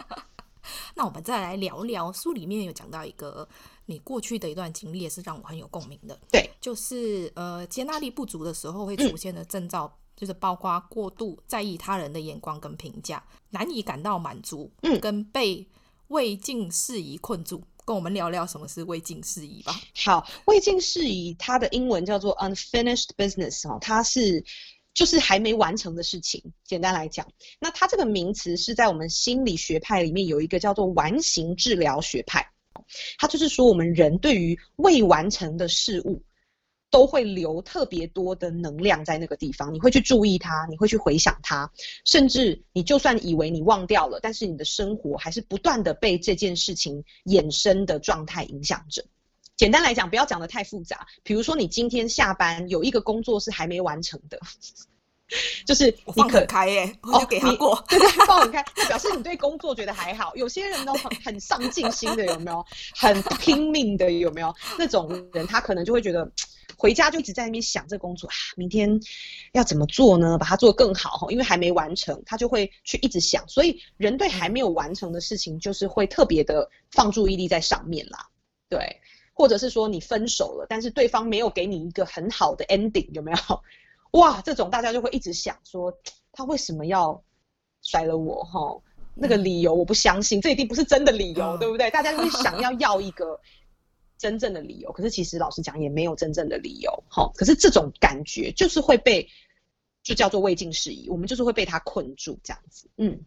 [0.94, 3.48] 那我们再来聊聊书里面有讲到一个
[3.86, 6.18] 你过去的一段经历，也是让我很有共鸣的。
[6.30, 15.66] 对，就是呃接纳力不足的时候会出现的征兆，嗯、就是包括过度在意他人的眼光跟评价，难以感到满足，嗯，跟被
[16.08, 17.62] 未尽事宜困住。
[17.84, 19.74] 跟我们聊聊什么是未尽事宜吧。
[20.04, 24.44] 好，未尽事宜，它的英文叫做 unfinished business 哦，它是
[24.94, 26.42] 就是还没完成的事情。
[26.64, 27.26] 简单来讲，
[27.60, 32.46] 那它这个名词是在我们心理学派里面有一个叫做完形治疗学派，
[33.18, 36.22] 它就是说我们人对于未完成的事物。
[36.92, 41.72] 都会留特别多的能量在那个地方，你会去注意它，你会去回想它，
[42.04, 49.02] 甚至你就算以为你忘掉了，但是你的生活还是不断的被这件事情衍生的状态影响着。
[49.62, 54.36] 简单来讲，不要讲的太复杂，比如说你今天下班有一个工作是还没完成的，
[55.64, 60.34] 就是你放很开耶，我就给他过，哦、对对，放很开，就表示你对工作觉得还好。
[60.34, 62.66] 有些人呢很很上进心的，有没有？
[62.96, 64.52] 很拼命的，有没有？
[64.76, 66.28] 那种人他可能就会觉得。
[66.76, 68.98] 回家就一直在那边想这个工作啊，明天
[69.52, 70.36] 要怎么做呢？
[70.36, 73.46] 把它做更好，因为还没完成，他就会去一直想。
[73.46, 78.26] 所以人对还没有完成的事情，就是会特别的放注意力在上面啦。
[78.68, 79.00] 对，
[79.42, 83.62] 或者是说你分手了，但是对方没有给你一个很好的 ending，有没有？
[84.20, 85.92] 哇，这种大家就会一直想说，
[86.30, 87.24] 他为什么要
[87.82, 88.44] 甩了我？
[88.44, 88.80] 哈，
[89.16, 91.90] 那个理由我不相信，这一定不是真的理由，对不对？
[91.90, 93.40] 大家就会想要要一个。
[94.18, 97.28] 真正的理由，可是其实老实讲也没有真正的理由，哈。
[97.34, 99.28] 可是这种感觉就是会被，
[100.04, 102.88] 就叫做未尽事宜，我们就是会被他困住这样子。
[102.96, 103.22] 嗯，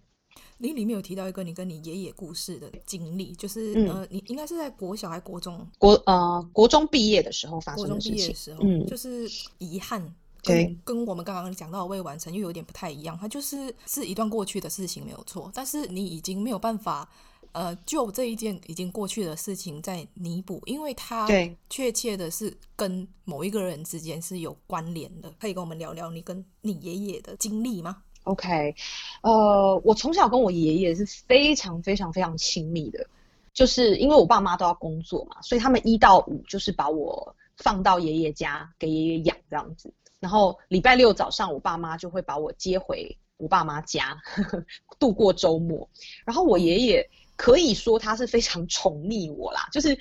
[0.57, 5.67] 你里面有提到一个你跟你爷爷故事的经历，就是、嗯、呃，你应该是在国小还国中？
[5.77, 8.11] 国呃国中毕业的时候发生的事情。
[8.11, 10.15] 国中毕业的时候，嗯，就是遗憾。
[10.43, 17.09] 对，跟我们刚刚讲到的未完成又有点不太一样，它就是是一段过去的事情没有错，但是你已经没有办法。
[17.51, 21.25] 呃，就这一件已经过去的事情在弥补，因为它
[21.69, 25.33] 确切的是跟某一个人之间是有关联的。
[25.39, 28.75] 可以跟我们聊聊你跟你爷爷的经历吗？OK，
[29.21, 33.07] 呃，我从小跟我爷爷是非常非常非常亲密的，
[33.53, 44.65] 就是因为我爸妈都要工作嘛，所以他们一到五就是把我放到爷爷家给爷爷养这样子，然后礼拜六早上我爸妈就会把我接回我爸妈家呵呵
[44.99, 45.89] 度过周末，
[46.25, 47.09] 然后我爷爷。
[47.37, 49.99] 可以说他是非常宠溺我啦，就是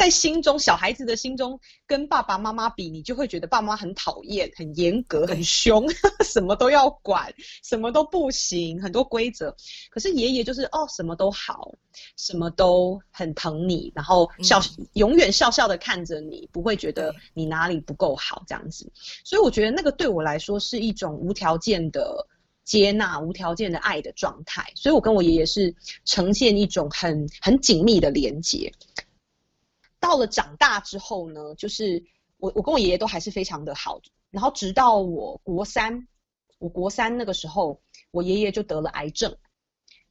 [0.00, 5.86] 在心中，小孩子的心中跟爸爸妈妈比，你就会觉得爸妈很讨厌、很严格、很凶，
[6.24, 7.30] 什么都要管，
[7.62, 9.54] 什么都不行，很多规则。
[9.90, 11.74] 可是爷爷就是哦，什么都好，
[12.16, 14.58] 什么都很疼你，然后笑，
[14.94, 18.90] 永远笑笑的看着你，不会觉得你哪里不够好这样子。
[19.22, 22.26] 所以我觉得那个对我来说是一种无条件的
[22.64, 24.72] 接纳、无条件的爱的状态。
[24.74, 25.74] 所以我跟我爷爷是
[26.06, 28.72] 呈现一种很很紧密的连接。
[30.00, 32.02] 到了长大之后呢，就是
[32.38, 36.08] 我我跟我爷爷都还是非常的好，然后直到我国三，
[36.58, 37.80] 我国三那个时候，
[38.10, 39.36] 我爷爷就得了癌症，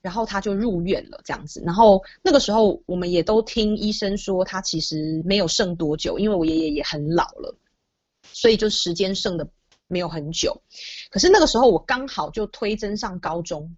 [0.01, 7.57] 然后他就入院了这样子，然后那个时候我们也都听医生说他其实没有剩多久，因为我爷爷也很老了，
[8.31, 9.49] 所以就时间剩的
[9.87, 10.61] 没有很久，
[11.09, 13.75] 可是那个时候我刚好就推甄上高中。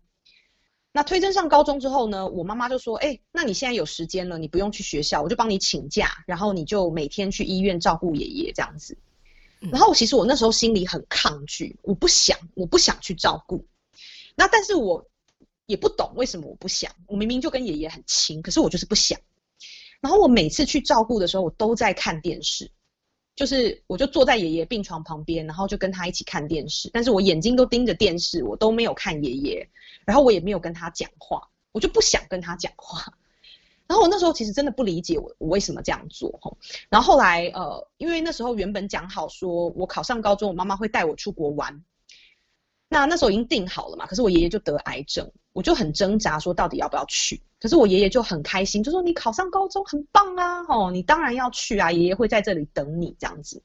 [0.93, 8.97] 那推甄上高中之后呢，我妈妈就说：“哎、欸，那你现在有时间了，你不用去学校，我就帮你请假，然后你就每天去医院照顾爷爷这样子。”
[9.71, 13.63] 然后其实我那时候心里很抗拒，我不想，我不想去照顾。
[14.35, 15.05] 那但是我
[15.65, 19.19] 也不懂为什么我不想，我明明就跟爷爷很亲，可是我就是不想。
[20.01, 22.71] 然后我每次去照顾的时候，我都在看电视。
[23.35, 29.67] 就是，我就坐在爷爷病床旁边，然后就跟他一起看电视，但是我眼睛都盯着电视，我都没有看爷爷，
[30.05, 33.01] 然后我也没有跟他讲话，我就不想跟他讲话。
[33.87, 36.57] 然后我那时候其实真的不理解我我为什么这样做吼。
[36.89, 41.83] 然后后来呃，因为那时候原本讲好说我考上高中，我妈妈会带我出国玩。
[42.93, 47.41] 那那时候已经定好了嘛，可是我爷爷就得癌症，我就很挣扎，说到底要不要去。
[47.57, 53.63] 可是我爷爷就很开心，就说你考上高中很棒啊，哦，你当然要去啊，爷爷会在这里等你这样子。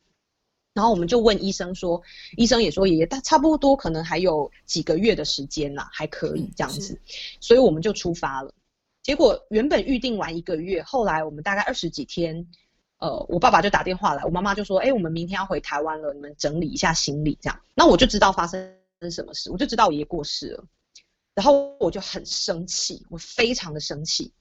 [0.74, 2.00] 然后我们就问医生说，
[2.36, 6.96] 医生也说爷爷他差不多可能还有几个月的时间啦，还可以这样子，
[7.40, 8.54] 所以我们就出发了。
[9.02, 12.46] 结果原本预定完一个月，后来我们大概二十几天，
[12.98, 17.60] 呃，我爸爸就打电话来，我妈妈就说，哎，我们明天要回台湾了，你们整理一下行李这样。
[17.74, 18.72] 那我就知道发生。
[19.02, 19.50] 是什么事？
[19.50, 20.64] 我就知道我爷爷过世了，
[21.34, 24.32] 然后我就很生气，我非常的生气。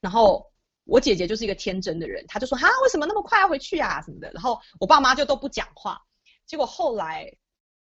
[0.00, 0.50] 然后
[0.84, 4.02] 我姐姐就是一个天真的人，她就说：“哈，为什么那么快要回去啊？
[4.02, 6.00] 什么的。”然后我爸妈就都不讲话。
[6.46, 7.32] 结果后来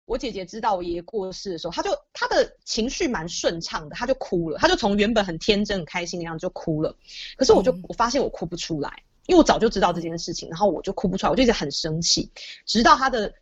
[0.05, 6.95] 我姐姐知道我爷爷过世的时候，她就她的情绪蛮顺畅的，她就哭了，她就从原本很天真、很开心的样子就哭了。
[7.36, 12.32] 可是我就我发现我哭不出来，因为我早就知道这件事情，然后我就哭不出来，我就一直很生气，
[12.66, 13.34] 直到她的。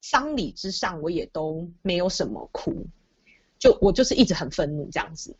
[0.00, 2.86] 丧礼之上，我也都没有什么哭，
[3.58, 5.36] 就我就是一直很愤怒这样子，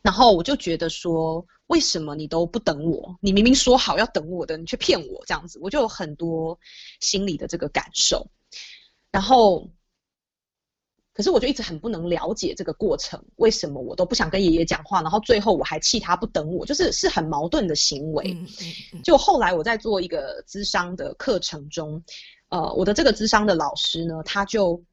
[0.00, 3.16] 然后我就觉得说，为什么你都不等我？
[3.20, 6.58] 你明明说好要等我的，你却骗我这样子，我就有很多
[7.00, 8.26] 心里的这个感受。
[9.10, 9.70] 然后，
[11.12, 18.34] 可是我就一直很不能了解这个过程，为什么我都不想跟爷爷讲话，然后最后我还气他不等我，就是是很矛盾的行为。
[19.04, 22.02] 就后来我在做一个咨商的课程中。
[22.52, 24.84] 呃，我的这个智商的老师呢，他就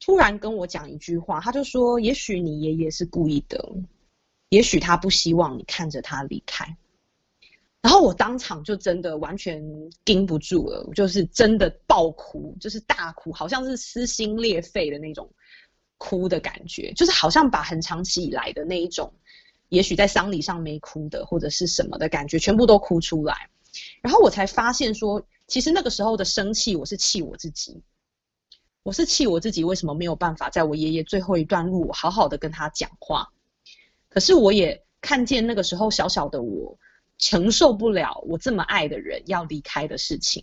[0.00, 3.70] 突然跟我讲一句话，他就说：“也许你爷爷是故意的，
[4.48, 6.74] 也许他不希望你看着他离开。”
[7.82, 9.62] 然后我当场就真的完全
[10.06, 15.30] 顶不住了，我就是真的爆哭，就是大哭，好像是撕心裂肺的那种
[15.98, 19.12] 哭的感觉，就是好像把很长期以来的那一种，
[19.68, 23.50] 也许在丧礼上没哭的或者是什么的感觉，全部都哭出来。
[24.00, 25.22] 然后我才发现说。
[25.52, 27.82] 其实那个时候的生气，我是气我自己，
[28.82, 33.30] 我是气我自己为什么没有办法在我爷爷最后一段路，好好的跟他讲话。
[34.08, 36.78] 可是我也看见那个时候小小的我，
[37.18, 40.42] 承受不了我这么爱的人要离开的事情。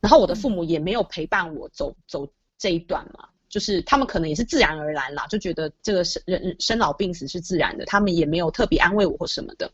[0.00, 2.26] 然后我的父母也没有陪伴我走走
[2.56, 9.70] 这一段嘛，就是他们可能也是自然而然啦，就觉得这个生人生老病死是自然的，他们也没有特别安慰我或什么的。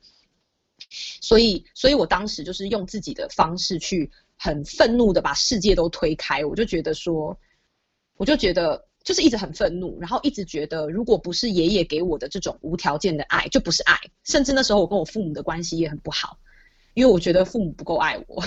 [1.21, 6.45] 所以，所以我当时就是用自己的方式去很愤怒的把世界都推开。
[6.45, 7.39] 我就觉得说，
[8.17, 13.99] 我就觉得就是一直很愤怒，然后一直觉得，如果不是爷爷给我的这种无条件的爱，就不是爱。
[14.25, 16.39] 甚至那时候我跟我父母的关系也很不好，
[16.95, 18.45] 因为我觉得父母不够爱我，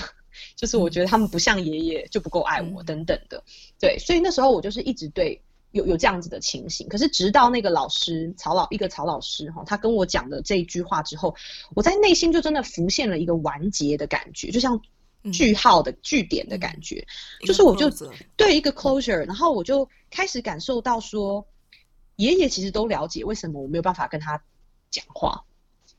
[0.56, 3.42] 就是我觉得他们不像爷爷就不够爱我等等的。
[3.78, 5.40] 对，所以那时候我就是一直对。
[5.74, 11.34] 有有这样子的情形，可是直到那个老师曹老一个曹老师哈，他跟我讲的这一句话之后，
[11.74, 14.80] 我在内心就真的浮现了一个完结的感觉，就像
[15.32, 17.04] 句号的句点的感觉，
[17.42, 17.90] 嗯、就是我就
[18.36, 21.44] 对一个 closure，然后我就开始感受到说，
[22.14, 24.40] 爷爷其实都了解为什么我没有办法跟他
[24.90, 25.44] 讲话。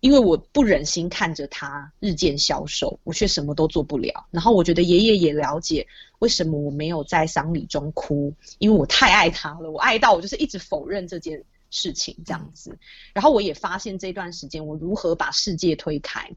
[0.06, 4.28] 因为我不忍心看着他日渐消瘦，我却什么都做不了。
[4.30, 5.88] 然后我觉得爷爷也了解
[6.20, 12.78] 为什么我没有在丧礼中哭，因为我太爱他了，我爱到我就是一直否认这件事情这样子。
[13.16, 16.32] 然后我也发现这段时间我如何把世界推开，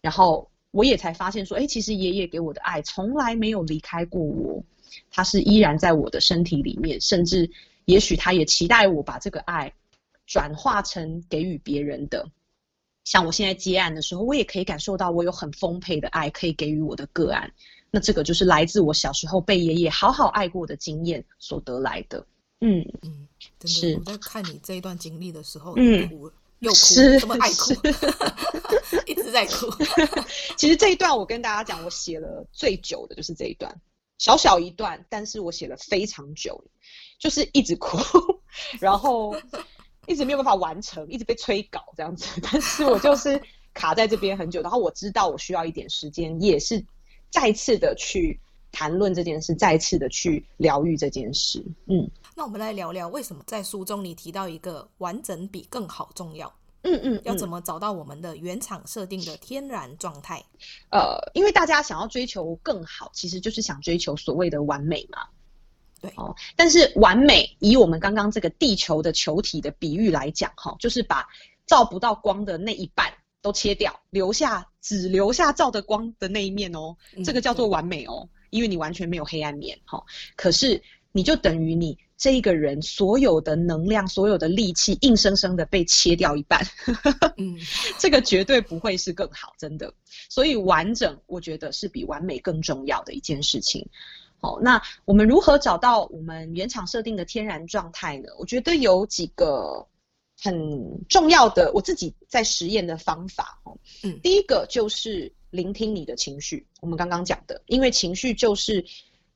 [0.00, 4.60] 然后我也才发现说，哎，其实爷爷给我的爱从来没有离开过我，
[5.08, 7.48] 他是依然在我的身体里面，甚至
[7.84, 9.72] 也许他也期待我把这个爱
[10.26, 12.28] 转化成给予别人的。
[13.08, 17.50] 像我现在接案的时候，我也可以感受到我有很丰沛的爱可以给予我的个案。
[17.90, 22.26] 那这个就是来自我小时候被爷爷好好爱过的经验所得来的。
[22.60, 23.26] 嗯嗯，
[23.58, 26.78] 真的是我在看你这一段经历的时候，嗯，哭又哭，
[27.18, 27.72] 这么爱哭，
[29.10, 29.70] 一直在哭。
[30.58, 33.74] 其实这一段我跟大家讲，我写了最久的就是这一段，
[34.18, 36.62] 小小一段，但是我写了非常久，
[37.18, 37.96] 就是一直哭，
[38.80, 39.34] 然后。
[40.08, 43.40] 一直没有办法完成，一直被催稿这样子， 但是我就是
[43.74, 46.84] 卡在这边很久，然后我知道我需要一点时间，也是
[47.30, 48.40] 再次的去
[48.72, 51.62] 谈论这件事，再次的去疗愈这件事。
[51.86, 56.52] 嗯，那我们来聊聊为什么在书中你提到一个完整比更好重要？
[56.82, 60.42] 嗯嗯，嗯，要怎么找到我们的原厂设定的天然状态？
[60.90, 65.26] 呃，因为大家想要追求更好，其实就是想追求所谓的完美嘛。
[66.00, 71.26] 对哦，但是完美，以我们刚刚这个地球的球体的比喻来讲，哈，就是把
[71.66, 80.02] 照不到光的那一半都切掉，留下只留下照的光的那一面哦，这个叫做完美哦，因为你完全没有黑暗面，哈。
[80.36, 80.82] 可是
[81.12, 86.60] 你就等于你这一个人所有的能量、所有的力气，硬生生的被切掉一半，
[87.36, 87.56] 嗯，
[87.98, 89.92] 这个绝对不会是更好，真的。
[90.28, 93.88] 所以完整，我觉得是比完美更重要的一件事情。
[94.40, 98.28] 好，那我们如何找到我们原厂设定的天然状态呢？
[98.38, 99.86] 我觉得有几个
[100.40, 103.60] 很重要的，我自己在实验的方法。
[104.02, 106.66] 嗯，第一个就是聆听你的情绪。
[106.80, 108.84] 我们刚刚讲的，因为情绪就是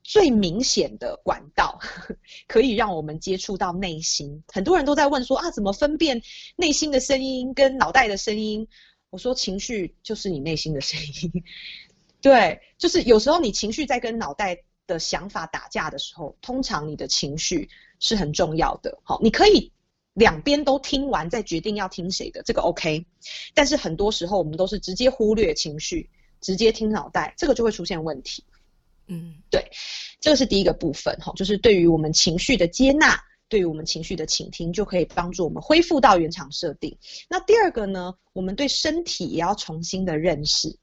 [0.04, 1.80] 最明显的管道，
[2.46, 4.42] 可以让我们接触到内心。
[4.48, 6.22] 很多人都在问说啊，怎么分辨
[6.56, 8.68] 内心的声音跟脑袋的声音？
[9.10, 11.44] 我说，情绪就是你内心的声音。
[12.22, 17.68] 对，就是有时候你情绪在跟脑袋的想法打架的时候，通常你的情绪
[18.00, 18.98] 是很重要的。
[19.02, 19.72] 好，你可以
[20.14, 23.06] 两边都听完再决定要听谁的，这个 OK。
[23.54, 26.08] 但是很多时候我们都是直接忽略情绪，
[26.40, 28.44] 直接听脑袋，这个就会出现问题。
[29.06, 29.70] 嗯，对，
[30.20, 36.96] 这个是第一个部分哈，就是对于我们情绪的接纳，对于我们情绪的倾听，就可以帮助我们恢复到原厂设定。
[37.28, 40.78] 那第二个呢，我们对身体也要重新的认识。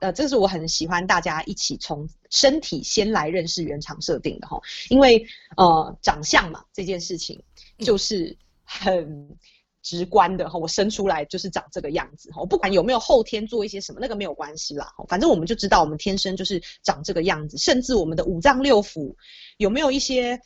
[0.00, 5.26] 呃，这是我很喜欢大家一起从身体先来认识原厂设定的哈，因为
[5.56, 7.42] 呃长相嘛，这件事情
[7.78, 9.36] 就是很
[9.82, 19.14] 直观的哈，我生出来就是长这个样子哈，我不管有没有后天做一些什么，那个没有关系啦，反正我们就知道我们天生就是长这个样子，甚至我们的五脏六腑
[19.56, 20.40] 有没有一些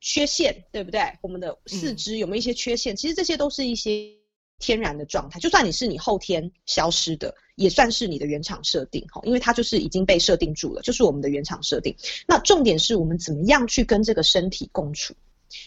[0.00, 1.00] 缺陷，对不对？
[1.22, 2.96] 我们的四肢有没有一些缺陷？
[2.96, 4.23] 其实这些都是一些。
[4.58, 11.94] 天然的状态，就算你是你后天消失的，也算是你的原厂设定哈，因为它就是已经被设定住了，就是我们的原厂设定。
[12.26, 15.12] 那重点是我们怎么样去跟这个身体共处，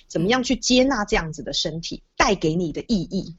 [0.08, 3.36] 怎么样去接纳这样子的身体带给你的意义。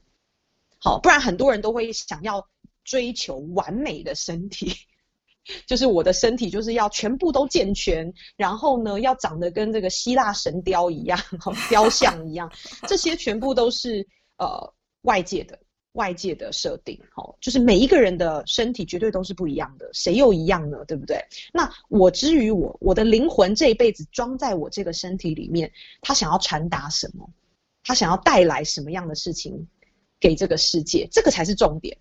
[0.77, 2.47] 好，不然很多人都会想要
[2.85, 4.71] 追求完美的身体，
[5.67, 11.19] 就是我的身体就是要全部都健全，然后呢要长得跟这个希腊神雕一样，
[11.69, 12.49] 雕像一样，
[12.87, 14.73] 这些全部都是呃。
[15.01, 15.59] 外界的
[15.93, 20.85] 外界的设定，哦，就是每一个人的身体绝对都是不一样的，谁又一样呢？
[20.85, 21.23] 对不对？
[21.51, 25.71] 那我之于我，我的灵魂这一辈子装在我这个身体里面，
[26.01, 27.29] 他想要传达什么？
[27.83, 29.67] 他想要带来什么样的事情
[30.19, 31.07] 给这个世界？
[31.11, 31.97] 这个才是重点。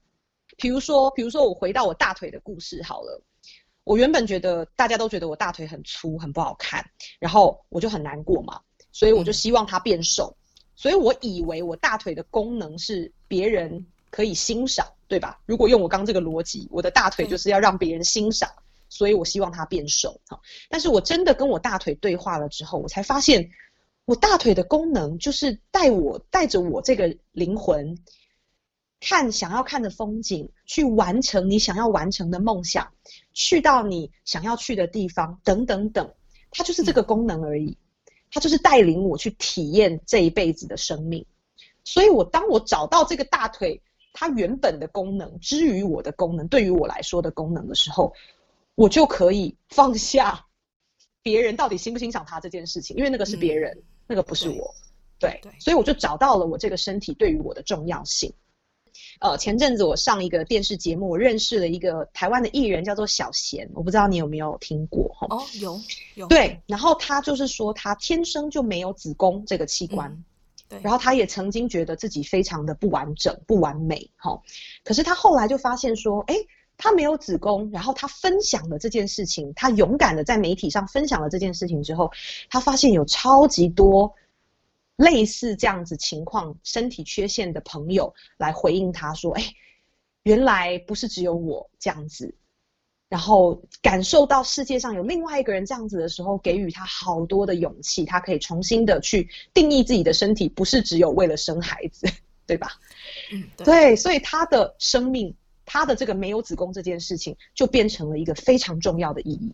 [0.59, 3.22] 比如说，比如说我回到我大腿的故事好了，
[3.84, 6.84] 我原本觉得大家都觉得我大腿很粗，很不好看，
[7.18, 8.61] 然后我就很难过嘛，
[8.92, 10.37] 所以我就希望它变瘦。
[10.37, 10.47] 嗯
[10.79, 15.41] 所以我以为我大腿的功能是别人可以欣赏，对吧？
[15.45, 18.49] 如果用我刚这个逻辑，我的大腿就是要让别人欣赏，
[18.88, 20.21] 所以我希望它变瘦。
[20.68, 23.50] 但是我真的跟我大腿对话了之后，我才发现，
[24.05, 27.99] 我大腿的功能就是带我带着我这个灵魂，
[29.00, 32.88] 看想要看的风景，去完成你想要完成的梦想，
[33.33, 36.14] 去到你想要去的地方，等等等，
[36.53, 37.76] 它就是这个功能而已。
[38.30, 41.25] 他就是带领我去体验这一辈子的生命，
[41.84, 43.80] 所以我当我找到这个大腿
[44.13, 48.13] 它原本的功能，之于我的功能，对于我来说的功能的时候，
[48.75, 50.46] 我就可以放下
[51.22, 54.75] 别人到底欣不欣赏他这件事情，因为那个是别人，嗯、那个不是我，
[55.18, 58.33] 对，对，所以我就找到了我这个身体对于我的重要性。
[59.20, 65.26] 呃，前阵子我上一个电视节目，我认识了一个台湾的艺人，叫做小贤，我不知道你有没有听过哈？
[65.30, 65.80] 哦，有
[66.14, 66.26] 有。
[66.28, 70.24] 对，然后他就是说他天生就没有子宫这个器官，嗯、
[70.68, 70.80] 对。
[70.82, 74.40] 然后他也曾经觉得自己非常的不完整、不完美，哈。
[74.84, 76.36] 可是他后来就发现说，哎，
[76.76, 82.12] 他没有子宫，然后他分享了这件事情，他勇敢的在媒体上分享了这件事情之后，
[82.49, 84.14] 他发现有超级多
[84.99, 89.42] 类似这样子情况、身体缺陷的朋友来回应他说：“哎，
[90.22, 92.33] 原来不是只有我这样子。”
[93.08, 102.07] 然后感受到世界上有另外一个人这样子的时候，给予他好多的勇气，他可以重新的去定义自己的身体，不是只有为了生孩子，
[102.46, 102.72] 对吧？
[103.33, 105.34] 嗯，对，对，所以他的生命。
[105.70, 109.53] 他的这个没有子宫这件事情，就变成了一个非常重要的意义。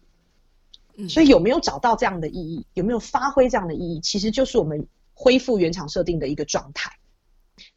[0.95, 6.91] 嗯，所以有没有找到这样的意义，有没有发挥这样的意义，其实就是我们恢复原厂设定的一个状态。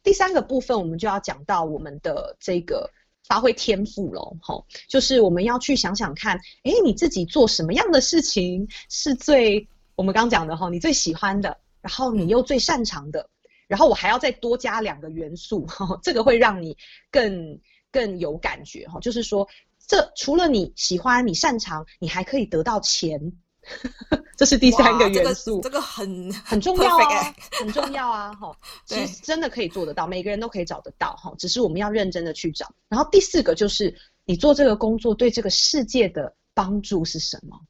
[0.02, 2.90] 第三个部分，我们就要讲到我们的这个
[3.26, 13.30] 发挥天赋了，吼，就是我们要去想想看，哎，你自己做什么样的事情是最我们刚讲的哈，你最喜欢的，然后你又最擅长的，
[13.66, 15.66] 然后我还要再多加两个元素，
[16.02, 16.76] 这个会让你
[17.10, 17.58] 更。
[17.90, 19.48] 更有感觉哈，就是说，
[19.86, 23.32] 这除了你喜欢、你擅长，你还可以得到钱，
[24.36, 25.60] 这是第三个元素。
[25.60, 28.56] 这个、这个很很重要啊，很重要啊，哈。
[28.86, 32.72] 其实真的可以做得到，每个人都可以找得到哈，只是我们要认真的去找。
[32.88, 37.60] 然后第四个就是，你做这个工作对这个世界的帮助是什么？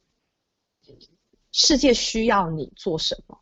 [1.52, 3.38] 世界需要你做什么？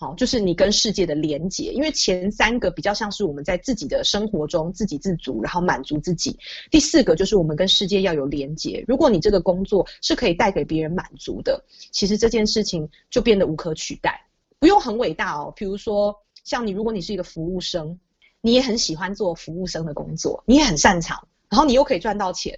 [0.00, 6.38] 好，就是你跟世界的连结，因为前三个比较像是我们在自己的生活中自给自足，然后满足自己。
[6.70, 8.84] 第四个就是我们跟世界要有连结。
[8.86, 14.24] 如果你这个工作是可以带给别人满足的，其实这件事情就变得无可取代，
[14.60, 15.52] 不用很伟大哦。
[15.56, 16.14] 比如说，
[16.44, 17.98] 像你，如果你是一个服务生，
[18.40, 22.56] 你也很喜欢做服务生的工作，你也很擅长，然后你又可以赚到钱。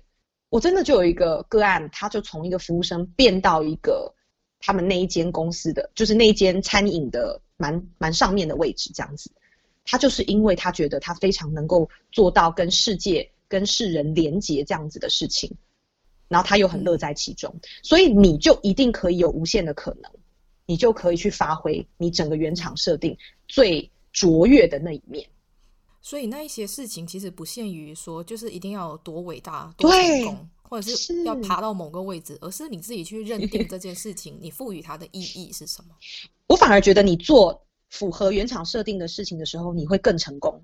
[0.50, 4.14] 我真的就有一个个案，他就从一个服务生变到一个。
[4.61, 9.31] 他们那一间公司的，就是那一间餐饮的蛮蛮上面的位置，这样子。
[9.85, 15.51] 他就是因为他觉得他非常能够做到跟世界、跟世人连结这样子的事情，
[16.28, 20.11] 然后他又很乐在其中，所以你就一定可以有无限的可能，
[20.66, 23.16] 你就可以去发挥你整个原厂设定
[23.49, 25.27] 最卓越的那一面。
[26.03, 30.49] 所以那一些事情其实不限于说，就是一定要有多伟大、多成功。
[30.70, 35.97] 或者是要爬到某个位置，而是你自己去认定这件事情，你赋予它的意义是什么？
[36.47, 40.62] 我反而觉得你做符合原厂设定的事情的时候，你会更成功，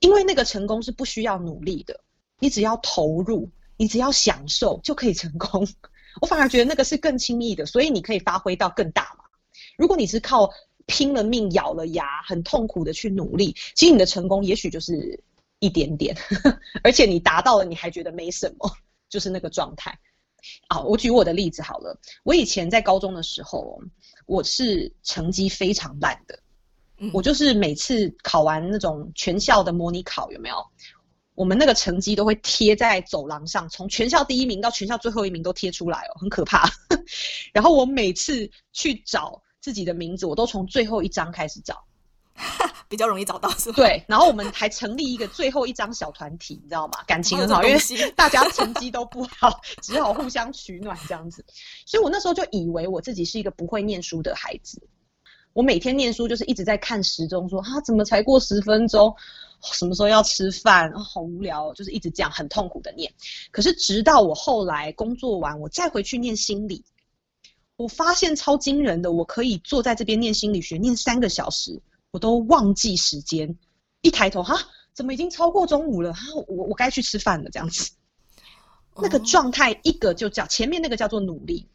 [0.00, 1.98] 因为那个成功是不需要努力的，
[2.40, 3.48] 你只要投入，
[3.78, 5.66] 你只要享受就可以成功。
[6.20, 9.24] 我反而觉得那个是更轻易的，所以你可以发挥到更大嘛。
[9.78, 10.50] 如果你是靠
[10.84, 15.18] 拼了命、咬了牙、很痛苦的去努力，其实你的成功也许就是
[15.58, 16.14] 一点点，
[16.84, 18.70] 而且你达到了，你还觉得没什么。
[19.12, 19.96] 就是那个状态，
[20.68, 21.94] 啊，我举我的例子好了。
[22.24, 23.78] 我以前在高中的时候，
[24.24, 26.38] 我是成绩非常烂的，
[27.12, 30.56] 我就是每次考完那种全校的模拟考，有没有？
[31.34, 36.66] 我们那个成绩都会贴在走廊上，从全校第一名到全校最后一名都贴出来哦，很可怕。
[37.52, 41.84] 然后我每次去找自己的名字，我都从最后一张开始找。
[42.88, 43.76] 比较容易找到是吧？
[43.76, 47.02] 对，然后我们还成立一个最后一张小团体，你知道吗？
[47.06, 51.44] 感情很好， 因为大家成绩都不好，只好互相取暖这样子。
[51.86, 54.82] 所以我那时候就以为我自己是一个不会念书的孩子。
[55.54, 59.14] 我每天念书就是一直在看时钟，说啊，怎么才过十分钟？
[59.62, 60.90] 什么时候要吃饭？
[60.92, 63.12] 啊，好无聊，就是一直这样很痛苦的念。
[63.50, 66.82] 可是直到我后来工作完，我再回去念心理，
[67.76, 71.80] 我发现超惊人的，我可以坐在这边念心理学，念三个小时。
[72.12, 73.58] 我都忘记时间，
[74.02, 74.54] 一抬头哈，
[74.92, 76.12] 怎么已经超过中午了？
[76.12, 77.90] 哈，我我该去吃饭了，这样子。
[79.00, 81.66] 那个状态，一个就叫前面那个叫做努力，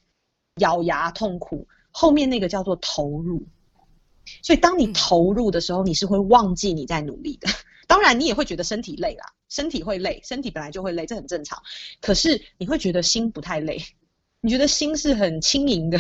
[0.59, 3.43] 咬牙痛苦；后面那个叫做投入。
[4.43, 7.49] 所以当你投入的时候，你是会忘记你在努力的。
[7.87, 11.59] 当然，你也会觉得身体累啦，身体会累，身体本来就会累，这很正常。
[11.99, 13.81] 可是你会觉得心不太累，
[14.41, 15.97] 你觉得心是很轻盈的，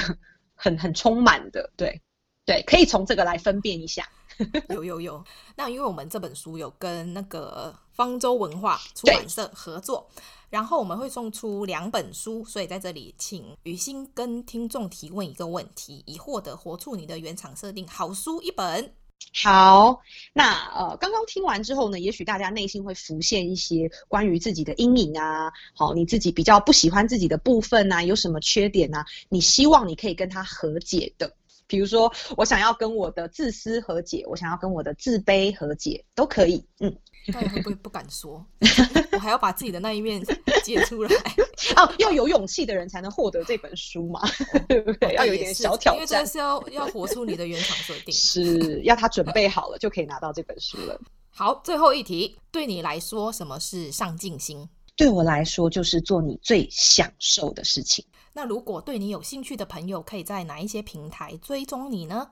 [0.53, 2.01] 很很充满的，对
[2.45, 4.07] 对，可以从这个来分辨一下。
[4.69, 5.23] 有有有，
[5.55, 10.07] 那因为我们这本书有跟那个方舟文化出版社合作，
[10.49, 18.93] 然后我们会送出两本书，所以在这里请雨欣跟听众提问一个问题，以获得活出你的原厂设定好书一本。
[19.33, 19.99] 好，
[20.31, 31.33] 那呃，刚刚听完之后呢，也许大家内心会浮现一些关于自己的阴影啊，好，你自己比较不喜欢自己的部分啊，有什么缺点啊，你希望你可以跟他和解的。
[31.67, 36.65] 比如说，我想要跟我的自私和解，我想要跟我的自卑和解，都可以。
[36.79, 36.95] 嗯，
[37.33, 38.45] 会不会不敢说？
[39.11, 40.23] 我还要把自己的那一面
[40.63, 41.09] 解出来。
[41.75, 44.21] 哦，要有勇气的人才能获得这本书嘛，
[44.69, 45.13] 对不对？
[45.15, 50.99] 要有一点小挑战，因为这是要要活出你的原厂设定，是要他准备好了就可以拿到这本书了。
[51.29, 54.67] 好，最后一题，对你来说，什么是上进心？
[54.95, 58.03] 对我来说就是做你最享受的事情。
[58.37, 62.29] 那如果对你有兴趣的朋友，可以在哪一些平台追踪你呢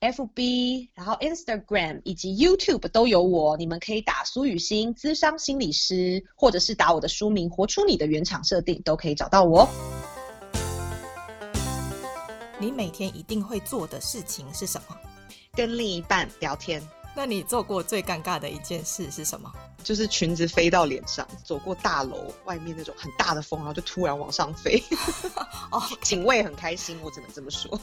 [0.00, 3.56] ？FB，然后 Instagram 以及 YouTube 都有我。
[3.56, 9.64] 你们可以打苏雨欣，资商心理师，或者是打我的书名《活出你的原厂设定》，都可以找到我。
[12.58, 14.98] 你每天一定会做的事情是什么？
[15.52, 16.82] 跟另一半聊天。
[17.14, 19.52] 那你做过最尴尬的一件事是什么？
[19.82, 24.82] 就是裙子飞到脸上，走过大楼外面那种很大的风，然后就突然往上飞。
[25.70, 27.78] 哦， 警卫很开心，我只能这么说。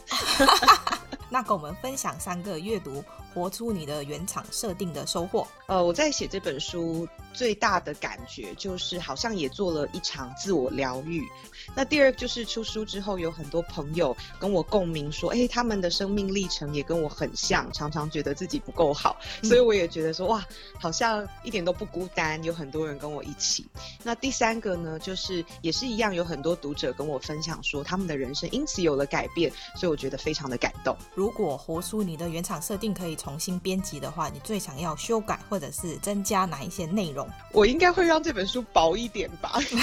[1.29, 3.01] 那跟我们分享三个阅读
[3.33, 5.47] 活出你的原厂设定的收获。
[5.67, 11.25] 呃，我在写这本书最大的感觉就是好像也做了一场自我疗愈。
[11.73, 20.45] 那第二就是出书之后有很多朋友跟我共鸣说，哎，他们的生命历程也跟我很像，常常觉得自己不够好，所以我也觉得说哇，
[20.79, 23.65] 好像一点都不孤单，有很多人跟我一起。
[24.03, 30.95] 那第三个呢，就是也是一样，有很多读者跟我分享说他们的人生因此有了改变，所以我觉得非常的感动。
[31.15, 37.27] 如果活出你的原厂设定可以重新编辑的话，你最想要修改或者是增加哪一些内容？
[37.51, 39.75] 我应该会让这本书薄一点吧， 实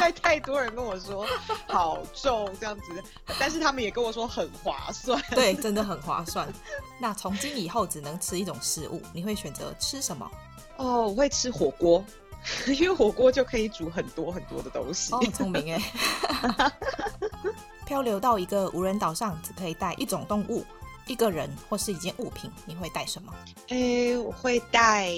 [0.00, 1.26] 在太多人跟我说
[1.66, 3.02] 好重这样子，
[3.38, 5.20] 但是他们也跟我说很划算。
[5.30, 6.52] 对，真的很划算。
[6.98, 10.30] 那从今以后只能吃一种食物，你会选择吃什么？
[10.78, 12.02] 哦，我会吃火锅，
[12.66, 15.12] 因为火锅就可以煮很多很多的东西。
[15.12, 16.72] 哦，聪明哎。
[17.84, 20.64] 漂流到一个无人岛上，只可以带一种动物、
[21.06, 23.34] 一个人或是一件物品，你会带什么？
[23.68, 25.08] 诶，我会带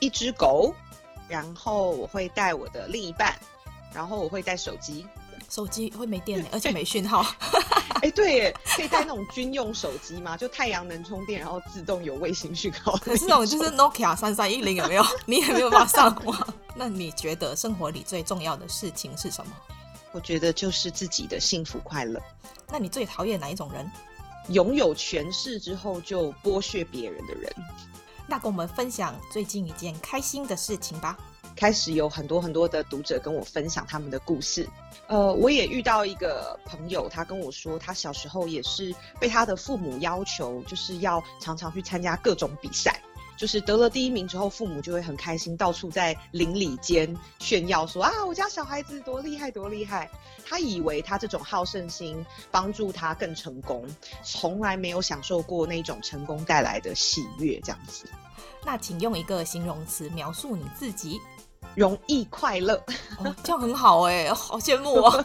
[0.00, 0.74] 一只狗，
[1.28, 3.38] 然后我会带我的另一半，
[3.94, 5.06] 然后我会带手机。
[5.48, 7.24] 手机会没电，而且没讯号。
[8.02, 10.36] 哎，对耶，可以带那种军用手机吗？
[10.36, 12.96] 就太阳能充电，然后自动有卫星讯号。
[12.98, 15.04] 可是那种就是 Nokia 三三一零有没有？
[15.24, 16.54] 你也没有办法上网。
[16.74, 19.52] 那你觉得生活里最重要的事情是什么？
[20.12, 22.20] 我觉得就是自己的幸福快乐。
[22.68, 23.90] 那你最讨厌哪一种人？
[24.48, 27.52] 拥有权势之后就剥削别人的人。
[28.28, 31.16] 那跟我们分享最近一件开心的事情吧。
[31.56, 34.68] 开始有很多很多的读者跟我分享他们的故事。
[35.08, 43.00] 呃，我也遇到一个朋友，他跟我说，他小时候也是被他的父母要求，就是要常常去参加各种比赛。
[43.36, 50.10] 就是得了第一名之后，父母就会很开心，到处在邻里间炫耀说啊，我家小孩子多厉害，多厉害。
[50.48, 53.86] 他以为他这种好胜心帮助他更成功，
[54.22, 57.60] 从来没有享受过那种成功带来的喜悦。
[57.60, 58.06] 这样子，
[58.64, 61.20] 那请用一个形容词描述你自己：
[61.74, 62.74] 容易快乐。
[63.18, 65.24] 哦，这样很好哎，好羡慕啊。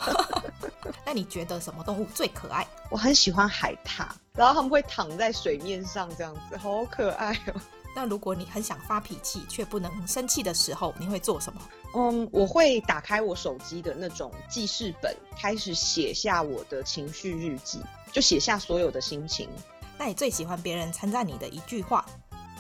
[1.06, 2.66] 那你觉得什么动物最可爱？
[2.90, 7.62] 我很喜欢海獭，然后他们会躺在水面上，这样子好可爱哦。
[7.94, 11.62] 那如果你很想发脾气却不能生气的时候，你会做什么？
[11.94, 17.82] 嗯，我会打开我手机的那种记事本，开始写下我的情绪日记，
[18.14, 19.50] 就写下所有的心情。
[19.98, 22.06] 那你最喜欢别人称赞你的一句话？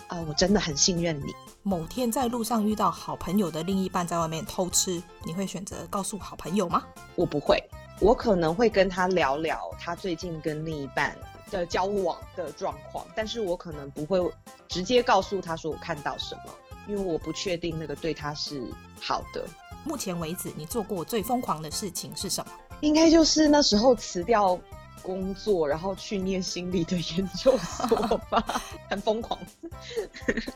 [0.07, 1.33] 啊、呃，我真的很信任你。
[1.63, 6.83] 某天在路上遇到好朋友的另一半在外面偷吃，你会选择告诉好朋友吗？
[7.15, 7.63] 我不会，
[7.99, 11.15] 我可能会跟他聊聊他最近跟另一半
[11.51, 14.19] 的交往的状况，但是我可能不会
[14.67, 16.51] 直接告诉他说我看到什么，
[16.87, 18.63] 因为我不确定那个对他是
[18.99, 19.45] 好的。
[19.83, 22.51] 目前为止，你做过最疯狂的事情是什么？
[22.81, 24.59] 应该就是那时候辞掉
[25.01, 29.37] 工作，然后去念心理的研究所吧， 很疯狂。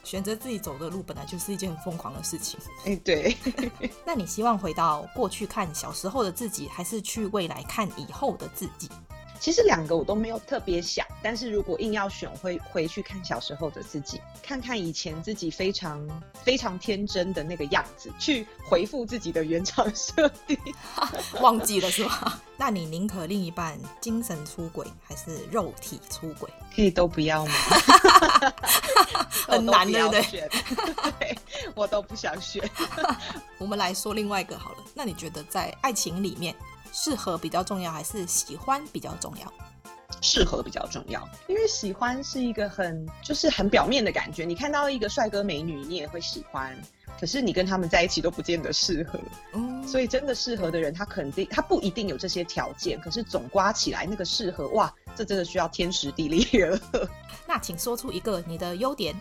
[0.03, 2.59] 选择自己走的路本来就是一件很疯狂的事情。
[2.85, 3.35] 哎、欸，对。
[4.05, 8.89] 那你希望回到过去看小时候的自己，还是去未来看以后的自己？
[9.45, 16.03] 其实两个我都没有特别想，但是如果硬要选，会回去看小时候的自己，看看以前自己非常
[16.43, 20.57] 非常天真的那个样子，去回复自己的原厂设定。
[21.41, 22.41] 忘记了是吧？
[22.57, 26.49] 那你宁可另一半精神出轨，还是肉体出轨？
[26.75, 27.53] 可以都不要吗？
[29.47, 30.23] 很难，对不对？
[31.19, 31.37] 对，
[31.75, 32.67] 我都不想选。
[33.59, 34.77] 我们来说另外一个好了。
[34.95, 36.55] 那你觉得在爱情里面，
[36.95, 39.53] 适合比较重要，还是喜欢比较重要？
[40.21, 44.45] 适合比较重要，因为喜欢是一个很就是很表面的感觉。
[44.45, 46.73] 你看到一个帅哥美女，你也会喜欢，
[47.19, 49.19] 可是你跟他们在一起都不见得适合。
[49.53, 57.07] 嗯，所以真的适合的人，他肯定他不一定有这些条件，可是总刮起来那个适合，哇，这真的需要天时地利人和。
[57.45, 59.13] 那请说出一个你的优点。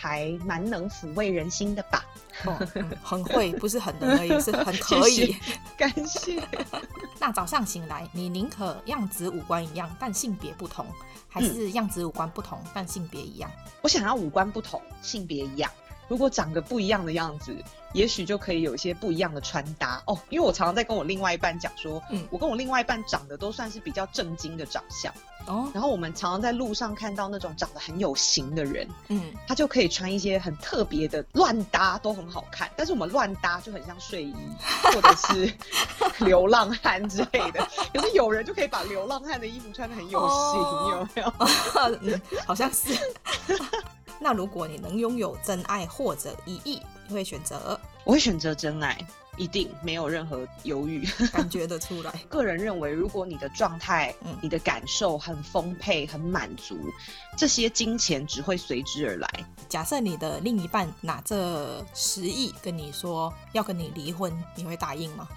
[0.00, 2.04] 还蛮能抚慰人心的吧？
[2.44, 5.34] 哦嗯、 很会，不是很能而已， 是很可以。
[5.76, 6.40] 感谢。
[7.18, 10.86] 那早上醒来，你宁可样子五官一样，但性别不同，
[11.28, 13.50] 还是样子五官不同，但性别一样？
[13.82, 15.68] 我想要五官不同，性别一样。
[16.08, 17.54] 如果长得不一样的样子，
[17.92, 20.18] 也许就可以有一些不一样的穿搭哦。
[20.30, 25.12] 因为我常常在跟我另外一半讲说，嗯，我跟我另外一半长得都算是比较正经的长相
[25.46, 25.70] 哦。
[25.72, 32.70] 然后我们常常在路上看到那种长得很有型的人，嗯，他就可以穿一些很特别的乱搭，都很好看。
[32.76, 34.34] 但是我们乱搭就很像睡衣
[34.82, 35.52] 或者是
[36.24, 37.66] 流浪汉之类的。
[37.92, 41.32] 可是有人就可以把流浪汉的衣服穿的很有型，哦、有没有？
[42.02, 42.94] 嗯，好像是。
[44.20, 47.78] 那如果你能拥有真爱或者一亿，你会选择？
[48.04, 48.98] 我会选择真爱，
[49.36, 52.10] 一定没有任何犹豫，感觉得出来。
[52.28, 56.78] 个人认为，如果你的状态、嗯、你的感受很丰沛、很满足，
[57.36, 59.28] 这些金钱只会随之而来。
[59.68, 65.28] 假设你的另一半拿着十亿跟你说要跟你离婚，你会答应吗？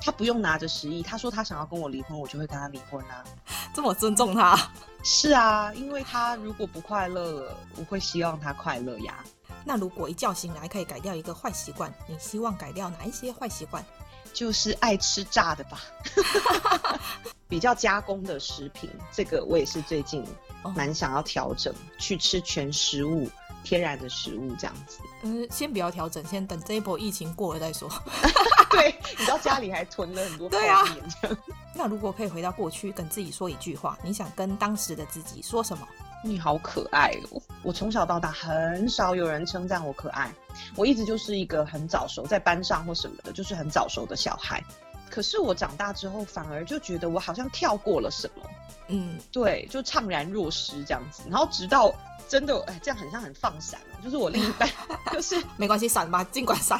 [0.00, 3.24] 他不用拿着十亿，他说他想要跟我离婚，我就会跟他离婚啊。
[3.74, 4.70] 这么尊重他？
[5.02, 9.24] 是啊，因为他如果不快乐，我会希望他快乐呀。
[9.64, 13.84] 那如果一觉醒来可以改掉一个坏习惯，你希望改掉哪一些坏习惯？
[14.34, 15.80] 就是爱吃炸的吧，
[17.48, 20.24] 比较加工的食品，这个我也是最近
[20.76, 23.28] 蛮想要调整，哦、去吃全食物。
[23.64, 27.88] 天然的食物这样子，嗯，先不要调整，先等这一波疫情过了再说。
[28.70, 30.68] 对，你知道家里还囤了很多 泡面。
[31.20, 31.36] 这样。
[31.74, 35.86] 那如果可以回到过去，跟自己说一句话，你想跟当时的自己说什么？
[36.24, 37.40] 你好可爱哦！
[37.62, 40.28] 我从小到大很少有人称赞我可爱，
[40.74, 44.60] 我一直就是一个很早熟，在班上或什么的，就是很早熟的小孩。
[45.10, 48.42] 可是我长大之后，反而就觉得我好像跳过了什么。
[48.88, 51.94] 嗯，对，就怅然若失这样子，然后直到。
[52.28, 54.68] 真的，哎，这样很像很放闪，就是我另一半，
[55.10, 56.78] 就是没关系，闪吧，尽管闪。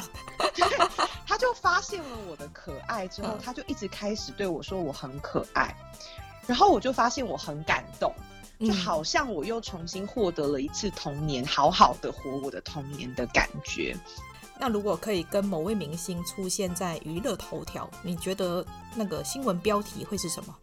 [1.25, 5.75] 他就发现了我的可爱之后，他就一直开始对我说我很可爱，
[6.45, 8.13] 然后我就发现我很感动，
[8.59, 13.97] 就好像我又重新获得了一次童年，好好的活我的童年的感觉。
[14.59, 20.53] 那如果可以跟某位明星出现在娱乐头条，你觉得那个新闻标题会是什么？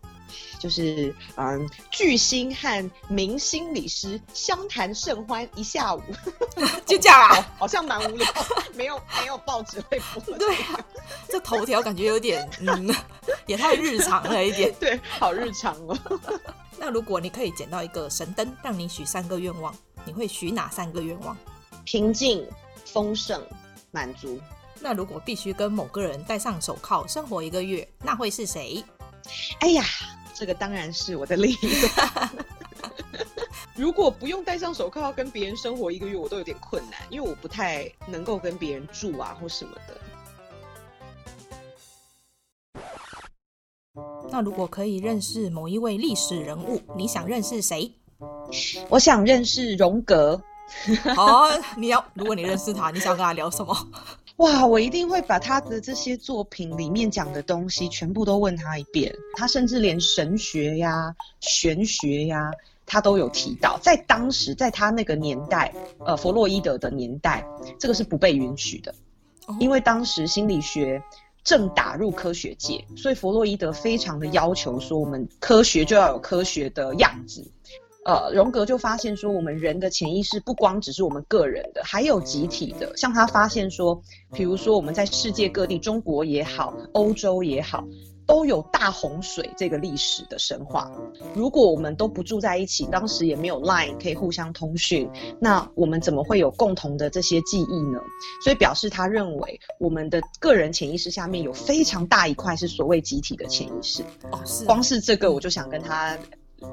[0.58, 6.02] 就是嗯，巨星和明星理师相谈甚欢一下午，
[6.84, 7.54] 就这样啊？
[7.56, 8.26] 好像蛮无聊，
[8.74, 10.36] 没有没有报纸会播。
[10.36, 10.84] 对啊，
[11.28, 12.94] 这头条感觉有点嗯，
[13.46, 14.74] 也太日常了一点。
[14.78, 15.96] 对，好日常哦。
[16.76, 19.74] 那如果你可以捡到一个神灯，让你许三个愿望，
[20.04, 21.34] 你会许哪三个愿望？
[21.84, 22.46] 平静、
[22.84, 23.40] 丰盛、
[23.96, 24.38] 满足。
[24.78, 28.84] 那如果必须跟某个人戴上手铐生活一个月，那会是谁？
[29.60, 29.82] 哎呀！
[30.34, 31.56] 这个当然是我的另一
[31.96, 32.30] 半。
[33.74, 39.96] 如果不用戴上手铐，跟别人生活一个月，我都有点困难，因为我不太能够跟别人住啊或什么的。
[44.30, 47.90] 那如果可以认识某一位历史人物，你想认识谁？
[48.90, 50.38] 我想认识荣格。
[51.14, 53.76] 好，你要，如果你认识他，你想跟他聊什么？
[54.36, 59.14] 哇，我一定会把他的这些作品里面讲的东西全部都问他一遍。
[59.34, 62.50] 他甚至连神学呀、玄学呀，
[62.84, 63.78] 他都有提到。
[63.80, 65.72] 在当时，在他那个年代，
[66.04, 67.46] 呃，弗洛伊德的年代，
[67.80, 68.94] 这个是不被允许的，
[69.58, 71.02] 因为当时心理学
[71.42, 77.50] 正打入科学界，所以弗洛伊德非常的要求说，我们科学就要有科学的样子。
[78.06, 82.96] 呃，荣格就发现说，我们人的潜意识不光只是我们个人的，还有集体的。
[82.96, 84.00] 像他发现说，
[84.32, 87.84] 比如说我们在世界各地，中国也好，欧洲也好，
[88.24, 90.88] 都有大洪水这个历史的神话。
[91.34, 95.10] 如果我们都不住在一起，当时也没有 Line 可以互相通讯，
[95.40, 97.98] 那我们怎么会有共同的这些记忆呢？
[98.44, 104.04] 所以表示他认为，我们的个人潜意识下面有非常大一块是所谓集体的潜意识。
[104.30, 104.64] 哦，是。
[104.64, 106.16] 光是这个，我就想跟他。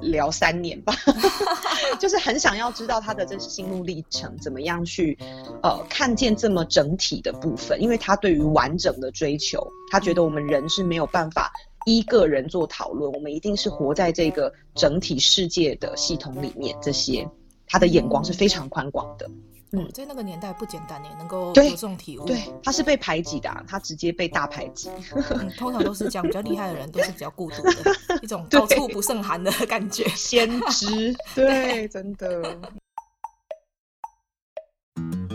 [0.01, 0.93] 聊三年吧，
[1.99, 5.17] 就是很想要知道他的这心路历程，怎么样去
[5.61, 11.51] 呃看见这么整体的部分，因为他对于完整的追求，他觉得我们人是没有办法
[11.85, 17.27] 一个人做讨论，我们一定是活在这个整体世界的系统里面，这些
[17.67, 19.29] 他的眼光是非常宽广的。
[19.75, 22.25] 嗯，在那个年代不简单，呢能够有这种体悟。
[22.25, 24.87] 对，他是被排挤的，啊，他直接被大排挤。
[25.31, 30.07] 嗯，通常都是这样，比较厉害的人都是比较孤独的，一种 高处不胜寒的感觉。
[30.09, 32.55] 先知， 对，真的。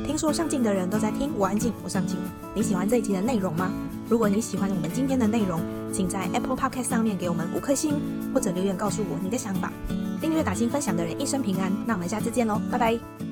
[0.06, 2.16] 听说上镜的人都在听，我安静，我上镜。
[2.54, 3.72] 你喜欢这一集的内容吗？
[4.08, 5.60] 如果你喜欢我们今天的内容，
[5.92, 8.00] 请在 Apple Podcast 上面给我们五颗星，
[8.32, 9.72] 或者留言告诉我你的想法。
[10.20, 11.72] 订阅、打星、分享的人一生平安。
[11.86, 13.27] 那我们下次见喽，拜拜。